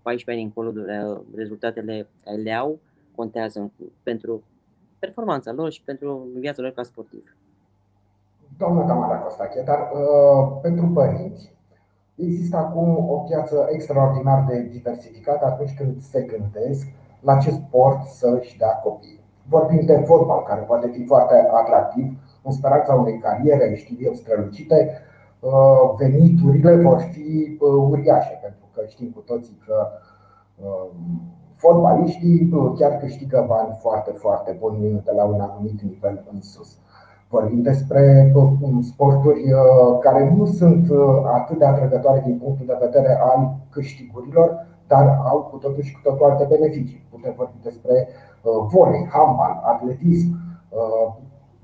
14 0.01 0.31
ani 0.31 0.41
încolo 0.41 0.85
rezultatele 1.35 2.07
care 2.23 2.37
le 2.37 2.53
au 2.53 2.79
contează 3.15 3.71
pentru 4.03 4.43
performanța 4.99 5.51
lor 5.51 5.71
și 5.71 5.83
pentru 5.83 6.27
viața 6.35 6.61
lor 6.61 6.71
ca 6.71 6.83
sportiv. 6.83 7.35
Doamna 8.57 8.85
Tamara 8.85 9.17
Costache, 9.17 9.61
dar 9.61 9.79
uh, 9.79 10.59
pentru 10.61 10.91
părinți 10.93 11.57
există 12.15 12.57
acum 12.57 13.09
o 13.09 13.17
piață 13.17 13.67
extraordinar 13.69 14.45
de 14.47 14.61
diversificată 14.61 15.45
atunci 15.45 15.75
când 15.77 16.01
se 16.01 16.21
gândesc 16.21 16.87
la 17.19 17.37
ce 17.37 17.51
sport 17.51 18.03
să-și 18.03 18.57
dea 18.57 18.75
copii. 18.83 19.19
Vorbim 19.47 19.85
de 19.85 20.03
fotbal, 20.05 20.43
care 20.43 20.61
poate 20.61 20.87
fi 20.87 21.05
foarte 21.05 21.47
atractiv, 21.53 22.17
în 22.43 22.51
speranța 22.51 22.93
unei 22.93 23.19
cariere, 23.19 23.75
știu 23.75 23.97
eu, 23.99 24.13
strălucite, 24.13 25.01
uh, 25.39 25.95
veniturile 25.97 26.75
vor 26.75 26.99
fi 26.99 27.57
uh, 27.59 27.87
uriașe, 27.89 28.39
pentru 28.41 28.65
că 28.73 28.81
știm 28.87 29.09
cu 29.09 29.19
toții 29.19 29.61
că 29.65 29.87
uh, 30.55 30.89
fotbaliștii 31.59 32.49
chiar 32.77 32.97
câștigă 32.97 33.45
bani 33.47 33.77
foarte, 33.79 34.11
foarte 34.11 34.57
buni 34.59 35.01
de 35.05 35.11
la 35.15 35.23
un 35.23 35.39
anumit 35.39 35.81
nivel 35.81 36.25
în 36.33 36.41
sus. 36.41 36.77
Vorbim 37.29 37.61
despre 37.61 38.33
sporturi 38.81 39.51
uh, 39.51 39.99
care 39.99 40.33
nu 40.35 40.45
sunt 40.45 40.89
uh, 40.89 40.97
atât 41.33 41.57
de 41.57 41.65
atrăgătoare 41.65 42.21
din 42.25 42.37
punctul 42.37 42.65
de 42.65 42.77
vedere 42.79 43.19
al 43.21 43.55
câștigurilor, 43.69 44.67
dar 44.87 45.19
au 45.23 45.39
cu 45.51 45.57
totul 45.57 45.83
și 45.83 45.93
cu 45.93 45.99
totul 46.03 46.25
alte 46.25 46.45
beneficii. 46.49 47.07
Putem 47.09 47.33
vorbi 47.37 47.57
despre 47.63 48.07
uh, 48.43 48.67
volei, 48.71 49.07
handbal, 49.11 49.61
atletism. 49.63 50.47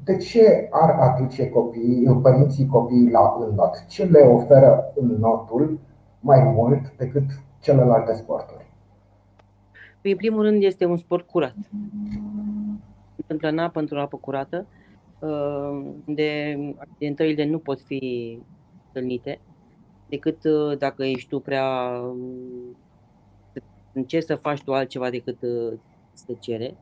De 0.04 0.18
ce 0.18 0.68
ar 0.72 0.90
aduce 0.90 1.50
copiii, 1.50 2.20
părinții 2.22 2.68
copiii 2.68 3.12
la 3.12 3.36
înnot? 3.40 3.86
Ce 3.88 4.04
le 4.04 4.20
oferă 4.20 4.92
înnotul 4.96 5.80
mai 6.20 6.54
mult 6.56 6.98
decât 6.98 7.24
celelalte 7.60 8.14
sporturi? 8.14 8.65
Păi, 10.06 10.14
în 10.14 10.20
primul 10.20 10.42
rând, 10.42 10.64
este 10.64 10.86
un 10.86 10.98
sport 10.98 11.28
curat. 11.28 11.56
Întâmplă 13.16 13.50
în 13.50 13.58
apă, 13.58 13.80
într-o 13.80 14.02
apă 14.02 14.18
curată, 14.18 14.68
uh, 15.20 15.94
unde 16.06 16.58
accidentările 16.78 17.46
nu 17.46 17.60
pot 17.60 17.82
fi 17.82 18.40
întâlnite, 18.86 19.40
decât 20.10 20.44
uh, 20.44 20.78
dacă 20.78 21.06
ești 21.06 21.30
tu 21.30 21.40
prea. 21.40 22.02
încerci 23.94 24.26
să 24.26 24.36
faci 24.36 24.64
tu 24.64 24.74
altceva 24.74 25.10
decât 25.10 25.42
uh, 25.42 25.74
se 26.14 26.36
cere. 26.40 26.76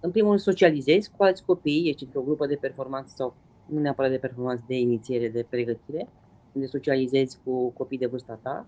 În 0.00 0.10
primul 0.10 0.28
rând, 0.28 0.40
socializezi 0.40 1.10
cu 1.16 1.22
alți 1.22 1.44
copii, 1.44 1.88
ești 1.88 2.04
într-o 2.04 2.20
grupă 2.20 2.46
de 2.46 2.58
performanță 2.60 3.12
sau 3.16 3.34
nu 3.66 3.80
neapărat 3.80 4.10
de 4.10 4.18
performanță, 4.18 4.64
de 4.66 4.78
inițiere, 4.78 5.28
de 5.28 5.46
pregătire, 5.48 6.08
unde 6.52 6.66
socializezi 6.66 7.38
cu 7.44 7.68
copii 7.68 7.98
de 7.98 8.06
vârsta 8.06 8.38
ta 8.42 8.66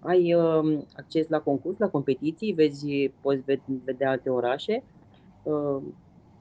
ai 0.00 0.36
acces 0.96 1.28
la 1.28 1.40
concurs, 1.40 1.78
la 1.78 1.88
competiții, 1.88 2.52
vezi, 2.52 3.08
poți 3.20 3.42
vedea 3.84 4.10
alte 4.10 4.30
orașe, 4.30 4.82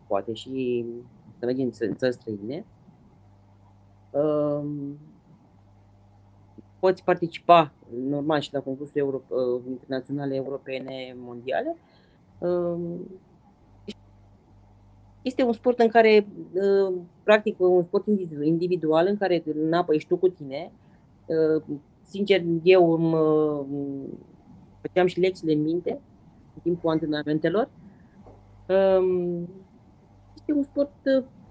poate 0.07 0.33
și 0.33 0.85
să 1.39 1.45
mergi 1.45 1.61
în 1.61 1.71
țări 1.71 2.13
străine. 2.13 2.65
Poți 6.79 7.03
participa 7.03 7.73
normal 8.09 8.39
și 8.39 8.53
la 8.53 8.59
concursuri 8.59 8.99
euro, 8.99 9.21
internaționale, 9.69 10.35
europene, 10.35 11.15
mondiale. 11.17 11.75
Este 15.21 15.43
un 15.43 15.53
sport 15.53 15.79
în 15.79 15.87
care, 15.87 16.27
practic, 17.23 17.59
un 17.59 17.83
sport 17.83 18.05
individual 18.43 19.07
în 19.07 19.17
care 19.17 19.43
în 19.45 19.73
apă 19.73 19.93
ești 19.93 20.07
tu 20.07 20.17
cu 20.17 20.27
tine. 20.27 20.71
Sincer, 22.11 22.41
eu 22.63 22.97
mă, 22.97 23.65
făceam 24.81 25.05
și 25.05 25.19
lecțiile 25.19 25.53
în 25.53 25.61
minte 25.61 26.01
în 26.53 26.61
timpul 26.61 26.89
antrenamentelor. 26.89 27.69
Este 30.35 30.53
un 30.53 30.63
sport 30.63 30.93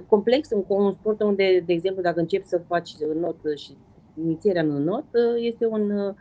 complex, 0.07 0.51
un, 0.51 0.65
un 0.69 0.93
sport 0.93 1.23
unde, 1.23 1.63
de 1.67 1.73
exemplu, 1.73 2.03
dacă 2.03 2.21
începi 2.21 2.47
să 2.47 2.63
faci 2.67 2.97
notă 3.21 3.55
și 3.55 3.77
inițierea 4.23 4.63
în 4.63 4.83
not, 4.83 5.05
este 5.39 5.67
un, 5.67 6.15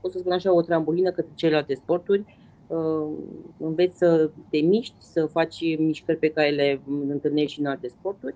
pot 0.00 0.12
să 0.12 0.18
spun 0.18 0.32
așa, 0.32 0.54
o 0.54 0.62
trambulină 0.62 1.10
către 1.10 1.32
celelalte 1.34 1.74
sporturi 1.74 2.24
Uh, 2.72 3.12
înveți 3.58 3.98
să 3.98 4.30
te 4.50 4.58
miști, 4.58 4.94
să 4.98 5.26
faci 5.26 5.78
mișcări 5.78 6.18
pe 6.18 6.28
care 6.28 6.50
le 6.50 6.80
întâlnești 7.08 7.52
și 7.52 7.60
în 7.60 7.66
alte 7.66 7.88
sporturi. 7.88 8.34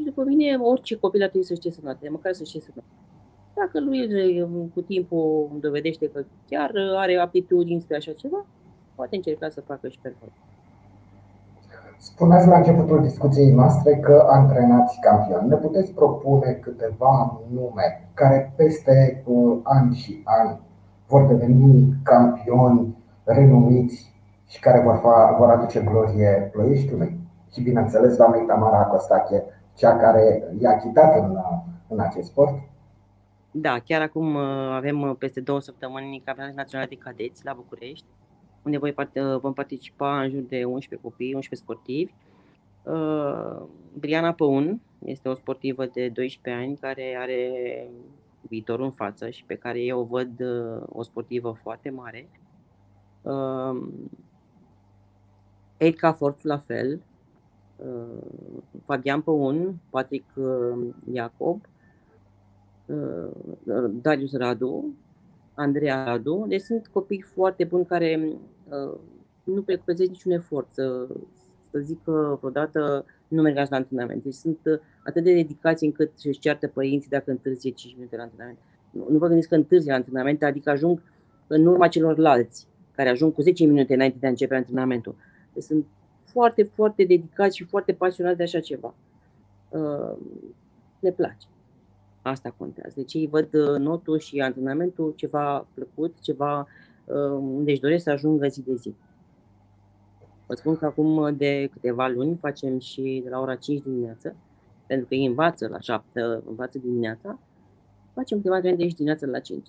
Și 0.00 0.06
după 0.06 0.22
mine, 0.24 0.56
orice 0.56 0.96
copil 0.96 1.22
ar 1.22 1.28
trebui 1.28 1.46
să 1.46 1.54
știe 1.54 1.70
sănătate, 1.70 2.08
măcar 2.08 2.32
să 2.32 2.44
știe 2.44 2.60
sănătate. 2.60 2.94
Dacă 3.54 3.80
lui 3.80 4.00
cu 4.74 4.80
timpul 4.80 5.50
dovedește 5.60 6.08
că 6.08 6.24
chiar 6.48 6.70
are 6.96 7.16
aptitudini 7.16 7.80
spre 7.80 7.96
așa 7.96 8.12
ceva, 8.12 8.46
poate 8.94 9.16
încerca 9.16 9.48
să 9.48 9.60
facă 9.60 9.88
și 9.88 9.98
performanță. 10.02 10.42
Spuneați 11.98 12.48
la 12.48 12.56
începutul 12.56 13.02
discuției 13.02 13.52
noastre 13.52 13.96
că 13.96 14.26
antrenați 14.30 14.98
campioni. 15.00 15.48
Ne 15.48 15.56
puteți 15.56 15.92
propune 15.92 16.50
câteva 16.52 17.40
nume 17.52 18.08
care 18.14 18.52
peste 18.56 19.22
uh, 19.26 19.58
ani 19.62 19.94
și 19.94 20.20
ani 20.24 20.60
vor 21.06 21.26
deveni 21.26 21.94
campioni 22.02 22.96
renumiți 23.24 24.14
și 24.46 24.60
care 24.60 24.80
vor, 24.80 24.98
fa, 25.02 25.36
vor 25.38 25.48
aduce 25.48 25.80
glorie 25.80 26.50
Ploieștiului. 26.52 27.18
Și 27.52 27.62
bineînțeles, 27.62 28.16
doamnei 28.16 28.46
Tamara 28.46 28.82
Costache, 28.82 29.44
cea 29.80 29.96
care 29.96 30.54
i-a 30.58 30.76
chitat 30.76 31.18
în, 31.18 31.36
în 31.88 32.00
acest 32.00 32.28
sport. 32.28 32.54
Da, 33.50 33.78
chiar 33.78 34.00
acum 34.02 34.34
uh, 34.34 34.70
avem 34.72 35.00
uh, 35.00 35.16
peste 35.18 35.40
două 35.40 35.60
săptămâni 35.60 36.22
campionatul 36.24 36.56
național 36.56 36.86
de 36.88 36.94
cadeți 36.94 37.44
la 37.44 37.52
București, 37.52 38.04
unde 38.62 38.78
voi 38.78 38.92
part- 38.92 39.16
uh, 39.16 39.40
vom 39.40 39.52
participa 39.52 40.20
în 40.20 40.30
jur 40.30 40.42
de 40.42 40.64
11 40.64 41.08
copii, 41.08 41.34
11 41.34 41.54
sportivi. 41.54 42.12
Uh, 42.82 43.62
Briana 43.98 44.32
Păun 44.32 44.80
este 45.04 45.28
o 45.28 45.34
sportivă 45.34 45.86
de 45.86 46.08
12 46.08 46.62
ani 46.62 46.76
care 46.76 47.16
are 47.20 47.50
viitorul 48.40 48.84
în 48.84 48.90
față 48.90 49.30
și 49.30 49.44
pe 49.44 49.54
care 49.54 49.80
eu 49.80 50.00
o 50.00 50.04
văd 50.04 50.40
uh, 50.40 50.82
o 50.88 51.02
sportivă 51.02 51.58
foarte 51.62 51.90
mare. 51.90 52.28
Uh, 53.22 53.88
Edca 55.76 56.12
Forțu 56.12 56.46
la 56.46 56.58
fel, 56.58 56.92
uh, 56.92 57.09
Fabian 58.84 59.20
Păun, 59.20 59.74
Patrick 59.90 60.24
Iacob, 61.12 61.60
Darius 64.02 64.32
Radu, 64.32 64.94
Andreea 65.54 66.04
Radu. 66.04 66.44
Deci 66.48 66.60
sunt 66.60 66.86
copii 66.86 67.20
foarte 67.20 67.64
buni 67.64 67.86
care 67.86 68.36
nu 69.44 69.62
precupețesc 69.62 70.10
niciun 70.10 70.32
efort 70.32 70.72
să, 70.72 71.06
să 71.70 71.78
zic 71.78 72.04
că 72.04 72.36
vreodată 72.40 73.04
nu 73.28 73.42
merg 73.42 73.56
la 73.56 73.76
antrenament. 73.76 74.22
Deci 74.22 74.34
sunt 74.34 74.58
uh, 74.64 74.78
atât 75.04 75.24
de 75.24 75.34
dedicați 75.34 75.84
încât 75.84 76.12
își 76.24 76.38
ceartă 76.38 76.66
părinții 76.68 77.10
dacă 77.10 77.30
întârzie 77.30 77.70
5 77.70 77.94
minute 77.94 78.16
la 78.16 78.22
antrenament. 78.22 78.58
Nu, 78.90 79.06
nu 79.10 79.18
vă 79.18 79.26
gândiți 79.26 79.48
că 79.48 79.54
întârzi 79.54 79.88
la 79.88 79.94
antrenament, 79.94 80.42
adică 80.42 80.70
ajung 80.70 81.02
în 81.46 81.66
urma 81.66 81.88
celorlalți, 81.88 82.66
care 82.92 83.08
ajung 83.08 83.34
cu 83.34 83.42
10 83.42 83.64
minute 83.64 83.94
înainte 83.94 84.16
de 84.20 84.26
a 84.26 84.30
începe 84.30 84.54
antrenamentul. 84.54 85.14
Deci 85.52 85.62
sunt 85.62 85.86
foarte, 86.30 86.62
foarte 86.62 87.04
dedicați 87.04 87.56
și 87.56 87.64
foarte 87.64 87.92
pasionați 87.92 88.36
de 88.36 88.42
așa 88.42 88.60
ceva. 88.60 88.94
Uh, 89.68 90.16
ne 90.98 91.10
place. 91.10 91.46
Asta 92.22 92.54
contează. 92.56 92.94
Deci 92.96 93.14
ei 93.14 93.26
văd 93.26 93.54
uh, 93.54 93.78
notul 93.78 94.18
și 94.18 94.40
antrenamentul 94.40 95.12
ceva 95.16 95.66
plăcut, 95.74 96.20
ceva 96.20 96.66
unde 97.40 97.70
își 97.70 97.80
doresc 97.80 98.02
să 98.02 98.10
ajungă 98.10 98.46
zi 98.46 98.62
de 98.62 98.74
zi. 98.74 98.94
Vă 100.50 100.54
spun 100.54 100.76
că 100.76 100.84
acum 100.84 101.36
de 101.36 101.68
câteva 101.72 102.08
luni 102.08 102.36
facem 102.36 102.78
și 102.78 103.20
de 103.24 103.30
la 103.30 103.40
ora 103.40 103.54
5 103.54 103.82
dimineață, 103.82 104.36
pentru 104.86 105.06
că 105.06 105.14
ei 105.14 105.26
învață 105.26 105.68
la 105.68 105.80
7, 105.80 106.20
învață 106.46 106.78
dimineața, 106.78 107.38
facem 108.14 108.36
câteva 108.36 108.54
antrenamente 108.54 108.88
de 108.88 108.94
dimineața 108.96 109.26
la 109.26 109.38
5. 109.38 109.66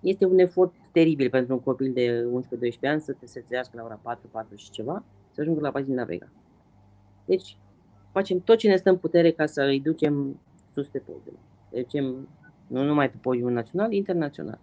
Este 0.00 0.26
un 0.26 0.38
efort 0.38 0.72
teribil 0.92 1.30
pentru 1.30 1.54
un 1.54 1.60
copil 1.60 1.92
de 1.92 2.26
11-12 2.78 2.80
ani 2.82 3.00
să 3.00 3.12
te 3.12 3.26
trezească 3.26 3.76
la 3.76 3.84
ora 3.84 3.98
4, 4.02 4.28
4 4.30 4.56
și 4.56 4.70
ceva, 4.70 5.04
să 5.34 5.40
ajungă 5.40 5.60
la 5.60 5.70
Bazin 5.70 5.94
la 5.94 6.04
Vega. 6.04 6.26
Deci, 7.24 7.56
facem 8.12 8.38
tot 8.38 8.56
ce 8.56 8.68
ne 8.68 8.76
stă 8.76 8.90
în 8.90 8.96
putere 8.96 9.30
ca 9.30 9.46
să 9.46 9.62
îi 9.62 9.80
ducem 9.80 10.40
sus 10.72 10.88
pe 10.88 10.98
podium. 10.98 11.38
Deci, 11.70 11.92
nu 12.66 12.82
numai 12.82 13.10
pe 13.10 13.16
podium 13.20 13.52
național, 13.52 13.92
internațional 13.92 14.58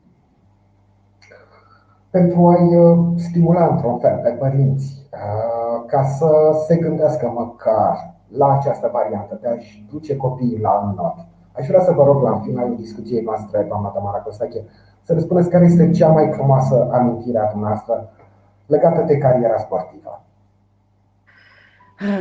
pentru 2.11 2.47
a-i 2.47 2.75
uh, 2.75 2.97
stimula 3.15 3.67
într-un 3.67 3.99
fel 3.99 4.19
pe 4.23 4.29
părinți 4.29 5.07
uh, 5.11 5.83
ca 5.85 6.03
să 6.03 6.29
se 6.67 6.75
gândească 6.75 7.31
măcar 7.35 8.15
la 8.27 8.57
această 8.57 8.89
variantă 8.93 9.37
de 9.41 9.47
a-și 9.47 9.85
duce 9.91 10.17
copiii 10.17 10.59
la 10.61 10.93
not. 10.95 11.15
Aș 11.51 11.67
vrea 11.67 11.81
să 11.81 11.91
vă 11.91 12.03
rog 12.03 12.21
la 12.21 12.41
finalul 12.43 12.75
discuției 12.75 13.23
noastre, 13.23 13.65
doamna 13.67 13.87
Tamara 13.87 14.17
Costache, 14.17 14.65
să 15.01 15.13
ne 15.13 15.19
spuneți 15.19 15.49
care 15.49 15.65
este 15.65 15.89
cea 15.89 16.07
mai 16.07 16.31
frumoasă 16.31 16.89
amintire 16.91 17.37
a 17.37 17.49
dumneavoastră 17.51 18.09
legată 18.65 19.01
de 19.01 19.17
cariera 19.17 19.57
sportivă. 19.57 20.23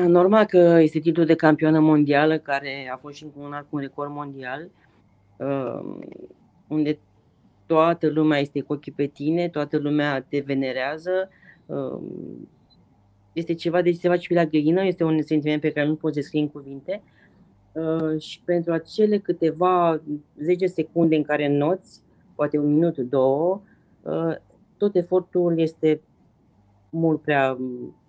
Normal 0.06 0.44
că 0.44 0.78
este 0.80 0.98
titlul 0.98 1.26
de 1.26 1.34
campioană 1.34 1.80
mondială, 1.80 2.38
care 2.38 2.90
a 2.92 2.96
fost 2.96 3.16
și 3.16 3.26
un 3.36 3.52
alt 3.52 3.66
un 3.70 3.80
record 3.80 4.10
mondial, 4.10 4.70
uh, 5.36 5.96
unde 6.68 6.98
toată 7.66 8.08
lumea 8.08 8.38
este 8.38 8.60
cu 8.60 8.72
ochii 8.72 8.92
pe 8.92 9.06
tine, 9.06 9.48
toată 9.48 9.78
lumea 9.78 10.22
te 10.28 10.40
venerează. 10.40 11.28
Um, 11.66 12.48
este 13.32 13.54
ceva 13.54 13.82
de 13.82 13.92
se 13.92 14.08
face 14.08 14.28
pe 14.28 14.34
la 14.34 14.44
găină, 14.44 14.84
este 14.84 15.04
un 15.04 15.22
sentiment 15.22 15.60
pe 15.60 15.72
care 15.72 15.86
nu 15.86 15.94
poți 15.94 16.14
descrie 16.14 16.40
în 16.40 16.48
cuvinte. 16.48 17.02
Uh, 17.72 18.20
și 18.20 18.42
pentru 18.44 18.72
acele 18.72 19.18
câteva 19.18 20.00
10 20.42 20.66
secunde 20.66 21.16
în 21.16 21.22
care 21.22 21.48
noți, 21.48 22.02
poate 22.34 22.58
un 22.58 22.72
minut, 22.72 22.98
două, 22.98 23.62
uh, 24.02 24.36
tot 24.76 24.94
efortul 24.94 25.58
este 25.58 26.00
mult 26.90 27.20
prea 27.20 27.58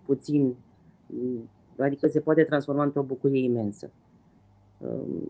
puțin, 0.06 0.56
adică 1.82 2.08
se 2.08 2.20
poate 2.20 2.44
transforma 2.44 2.84
într-o 2.84 3.02
bucurie 3.02 3.44
imensă. 3.44 3.90
Uh, 4.78 4.90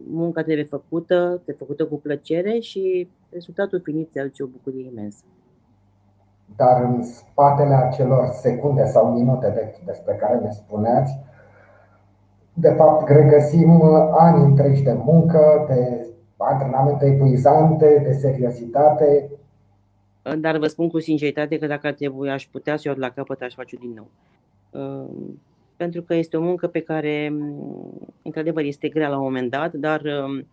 munca 0.09 0.43
trebuie 0.43 0.65
făcută, 0.65 1.15
trebuie 1.43 1.55
făcută 1.57 1.85
cu 1.85 1.95
plăcere 1.95 2.59
și 2.59 3.09
rezultatul 3.29 3.81
finit 3.83 4.11
se 4.11 4.19
aduce 4.19 4.43
o 4.43 4.47
bucurie 4.47 4.85
imensă. 4.91 5.23
Dar 6.55 6.83
în 6.83 7.03
spatele 7.03 7.73
acelor 7.73 8.27
secunde 8.27 8.85
sau 8.85 9.13
minute 9.13 9.49
de, 9.49 9.81
despre 9.85 10.15
care 10.15 10.39
ne 10.39 10.49
spuneați, 10.49 11.19
de 12.53 12.69
fapt 12.69 13.09
regăsim 13.09 13.81
ani 14.11 14.43
întregi 14.43 14.83
de 14.83 14.93
muncă, 14.93 15.65
de 15.67 16.07
antrenamente 16.37 17.05
epuizante, 17.05 18.01
de 18.05 18.11
seriozitate. 18.11 19.29
Dar 20.39 20.57
vă 20.57 20.67
spun 20.67 20.89
cu 20.89 20.99
sinceritate 20.99 21.57
că 21.57 21.67
dacă 21.67 21.87
ar 21.87 21.93
trebui, 21.93 22.29
aș 22.29 22.47
putea 22.51 22.77
să 22.77 22.87
iau 22.87 22.97
la 22.97 23.09
capăt, 23.09 23.41
aș 23.41 23.53
face 23.53 23.75
din 23.75 23.93
nou. 23.95 24.07
Uh, 25.81 25.87
pentru 25.87 26.01
că 26.01 26.13
este 26.13 26.37
o 26.37 26.41
muncă 26.41 26.67
pe 26.67 26.81
care, 26.81 27.33
într-adevăr, 28.23 28.63
este 28.63 28.87
grea 28.89 29.09
la 29.09 29.17
un 29.17 29.23
moment 29.23 29.49
dat, 29.49 29.73
dar 29.73 30.01
um, 30.01 30.47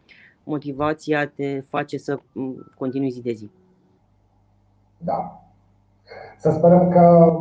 motivația 0.45 1.27
te 1.27 1.61
face 1.61 1.99
să 1.99 2.19
continui 2.79 3.11
zi 3.11 3.23
de 3.23 3.33
zi. 3.33 3.51
Da. 4.99 5.43
Să 6.39 6.51
sperăm 6.51 6.89
că 6.89 7.37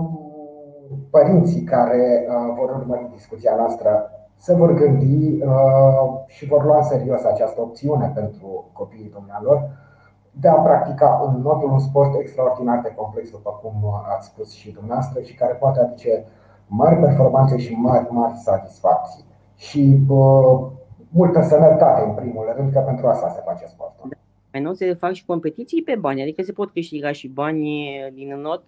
părinții 1.09 1.63
care 1.63 2.27
uh, 2.27 2.53
vor 2.57 2.69
urmări 2.69 3.09
discuția 3.13 3.55
noastră 3.55 4.11
se 4.35 4.53
vor 4.53 4.73
gândi 4.73 5.43
uh, 5.43 6.25
și 6.27 6.45
vor 6.45 6.63
lua 6.63 6.77
în 6.77 6.83
serios 6.83 7.23
această 7.23 7.61
opțiune 7.61 8.11
pentru 8.15 8.69
copiii 8.73 9.11
dumnealor 9.13 9.85
de 10.31 10.47
a 10.47 10.53
practica 10.53 11.21
în 11.25 11.41
modul 11.41 11.71
un 11.71 11.79
sport 11.79 12.19
extraordinar 12.19 12.81
de 12.81 12.93
complex, 12.95 13.29
după 13.29 13.59
cum 13.61 13.73
ați 14.15 14.27
spus 14.27 14.51
și 14.51 14.71
dumneavoastră, 14.71 15.21
și 15.21 15.35
care 15.35 15.53
poate 15.53 15.79
aduce 15.79 16.25
mari 16.67 16.99
performanțe 16.99 17.57
și 17.57 17.73
mari, 17.73 18.07
mari 18.11 18.37
satisfacții. 18.37 19.23
Și 19.55 19.97
uh, 20.07 20.67
multă 21.09 21.41
sănătate, 21.41 22.05
în 22.07 22.15
primul 22.15 22.53
rând, 22.55 22.71
că 22.71 22.79
pentru 22.79 23.07
asta 23.07 23.29
se 23.29 23.41
face 23.45 23.65
sportul. 23.65 24.17
Mai 24.51 24.61
nou 24.61 24.73
se 24.73 24.93
fac 24.93 25.11
și 25.11 25.25
competiții 25.25 25.83
pe 25.83 25.95
bani, 25.95 26.21
adică 26.21 26.41
se 26.41 26.51
pot 26.51 26.71
câștiga 26.71 27.11
și 27.11 27.27
bani 27.27 27.89
din 28.13 28.35
not 28.41 28.63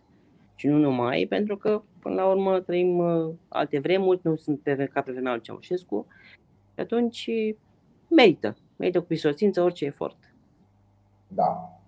și 0.55 0.67
nu 0.67 0.77
numai, 0.77 1.25
pentru 1.29 1.57
că 1.57 1.81
până 1.99 2.15
la 2.15 2.27
urmă 2.27 2.59
trăim 2.59 2.97
uh, 2.97 3.33
alte 3.47 3.79
vremuri, 3.79 4.19
nu 4.23 4.35
sunt 4.35 4.59
pe, 4.59 4.89
ca 4.93 5.01
pe 5.01 5.11
vremea 5.11 5.31
lui 5.31 5.41
Ceaușescu 5.41 6.05
și 6.73 6.79
atunci 6.79 7.29
merită, 8.07 8.55
merită 8.75 8.99
cu 8.99 9.05
prisosință 9.05 9.61
orice 9.61 9.85
efort. 9.85 10.17
Da. 11.27 11.79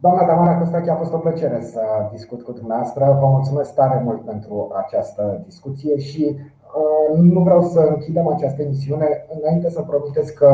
Doamna 0.00 0.26
Tamara 0.26 0.58
Costache, 0.58 0.90
a 0.90 0.94
fost 0.96 1.12
o 1.12 1.18
plăcere 1.18 1.60
să 1.60 1.80
discut 2.10 2.42
cu 2.42 2.52
dumneavoastră. 2.52 3.18
Vă 3.20 3.26
mulțumesc 3.26 3.74
tare 3.74 4.02
mult 4.04 4.24
pentru 4.24 4.72
această 4.84 5.42
discuție 5.44 5.98
și 5.98 6.36
uh, 6.36 7.18
nu 7.18 7.40
vreau 7.40 7.62
să 7.62 7.80
închidem 7.80 8.28
această 8.28 8.62
emisiune 8.62 9.26
înainte 9.40 9.70
să 9.70 9.82
promiteți 9.82 10.34
că 10.34 10.50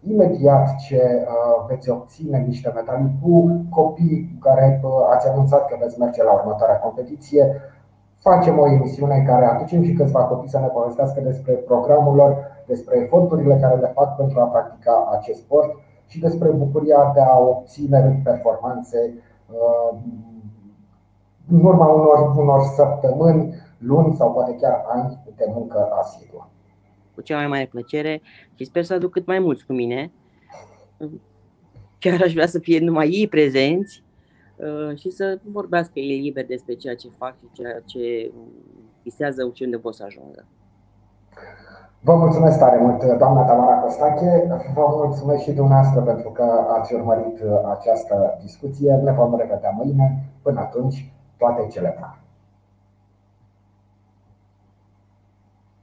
imediat 0.00 0.76
ce 0.76 1.02
uh, 1.26 1.66
veți 1.68 1.90
obține 1.90 2.38
niște 2.38 2.72
medalii 2.74 3.18
cu 3.22 3.64
copii 3.70 4.30
cu 4.32 4.48
care 4.48 4.80
uh, 4.84 4.90
ați 5.14 5.28
anunțat 5.28 5.66
că 5.66 5.76
veți 5.80 5.98
merge 5.98 6.22
la 6.22 6.32
următoarea 6.32 6.78
competiție, 6.78 7.60
facem 8.18 8.58
o 8.58 8.70
emisiune 8.70 9.14
în 9.14 9.24
care 9.24 9.44
aducem 9.44 9.82
și 9.82 9.92
câțiva 9.92 10.20
copii 10.24 10.50
să 10.50 10.58
ne 10.58 10.66
povestească 10.66 11.20
despre 11.20 11.52
programul 11.52 12.14
lor, 12.14 12.36
despre 12.66 12.98
eforturile 12.98 13.58
care 13.60 13.76
le 13.76 13.92
fac 13.94 14.16
pentru 14.16 14.40
a 14.40 14.44
practica 14.44 15.08
acest 15.18 15.38
sport 15.38 15.70
și 16.10 16.18
despre 16.18 16.48
bucuria 16.48 17.10
de 17.14 17.20
a 17.20 17.38
obține 17.38 18.20
performanțe 18.24 19.14
uh, 19.50 19.98
în 21.50 21.64
urma 21.64 21.86
unor, 21.86 22.36
unor 22.36 22.60
săptămâni, 22.76 23.54
luni 23.78 24.14
sau 24.14 24.32
poate 24.32 24.56
chiar 24.60 24.84
ani 24.88 25.18
de 25.36 25.44
muncă 25.48 25.88
asiduă 26.00 26.50
cu 27.20 27.26
cea 27.26 27.36
mai 27.36 27.46
mare 27.46 27.66
plăcere 27.66 28.22
și 28.54 28.64
sper 28.64 28.84
să 28.84 28.94
aduc 28.94 29.10
cât 29.10 29.26
mai 29.26 29.38
mulți 29.38 29.66
cu 29.66 29.72
mine. 29.72 30.12
Chiar 31.98 32.22
aș 32.22 32.32
vrea 32.32 32.46
să 32.46 32.58
fie 32.58 32.78
numai 32.78 33.08
ei 33.08 33.28
prezenți 33.28 34.02
uh, 34.56 34.98
și 34.98 35.10
să 35.10 35.40
vorbească 35.42 35.98
ei 35.98 36.20
liber 36.20 36.46
despre 36.46 36.74
ceea 36.74 36.94
ce 36.94 37.08
fac 37.08 37.38
și 37.38 37.48
ceea 37.52 37.80
ce 37.86 38.32
visează 39.02 39.50
și 39.54 39.62
unde 39.62 39.78
pot 39.78 39.94
să 39.94 40.04
ajungă. 40.04 40.46
Vă 42.02 42.14
mulțumesc 42.14 42.58
tare 42.58 42.78
mult, 42.80 43.04
doamna 43.04 43.42
Tamara 43.42 43.74
Costache. 43.74 44.46
Vă 44.74 44.86
mulțumesc 44.88 45.42
și 45.42 45.52
dumneavoastră 45.52 46.00
pentru 46.00 46.30
că 46.30 46.44
ați 46.78 46.94
urmărit 46.94 47.38
această 47.70 48.38
discuție. 48.42 48.94
Ne 48.94 49.12
vom 49.12 49.36
revedea 49.36 49.70
mâine. 49.76 50.24
Până 50.42 50.60
atunci, 50.60 51.12
toate 51.36 51.66
cele 51.66 51.94
bune. 51.98 52.19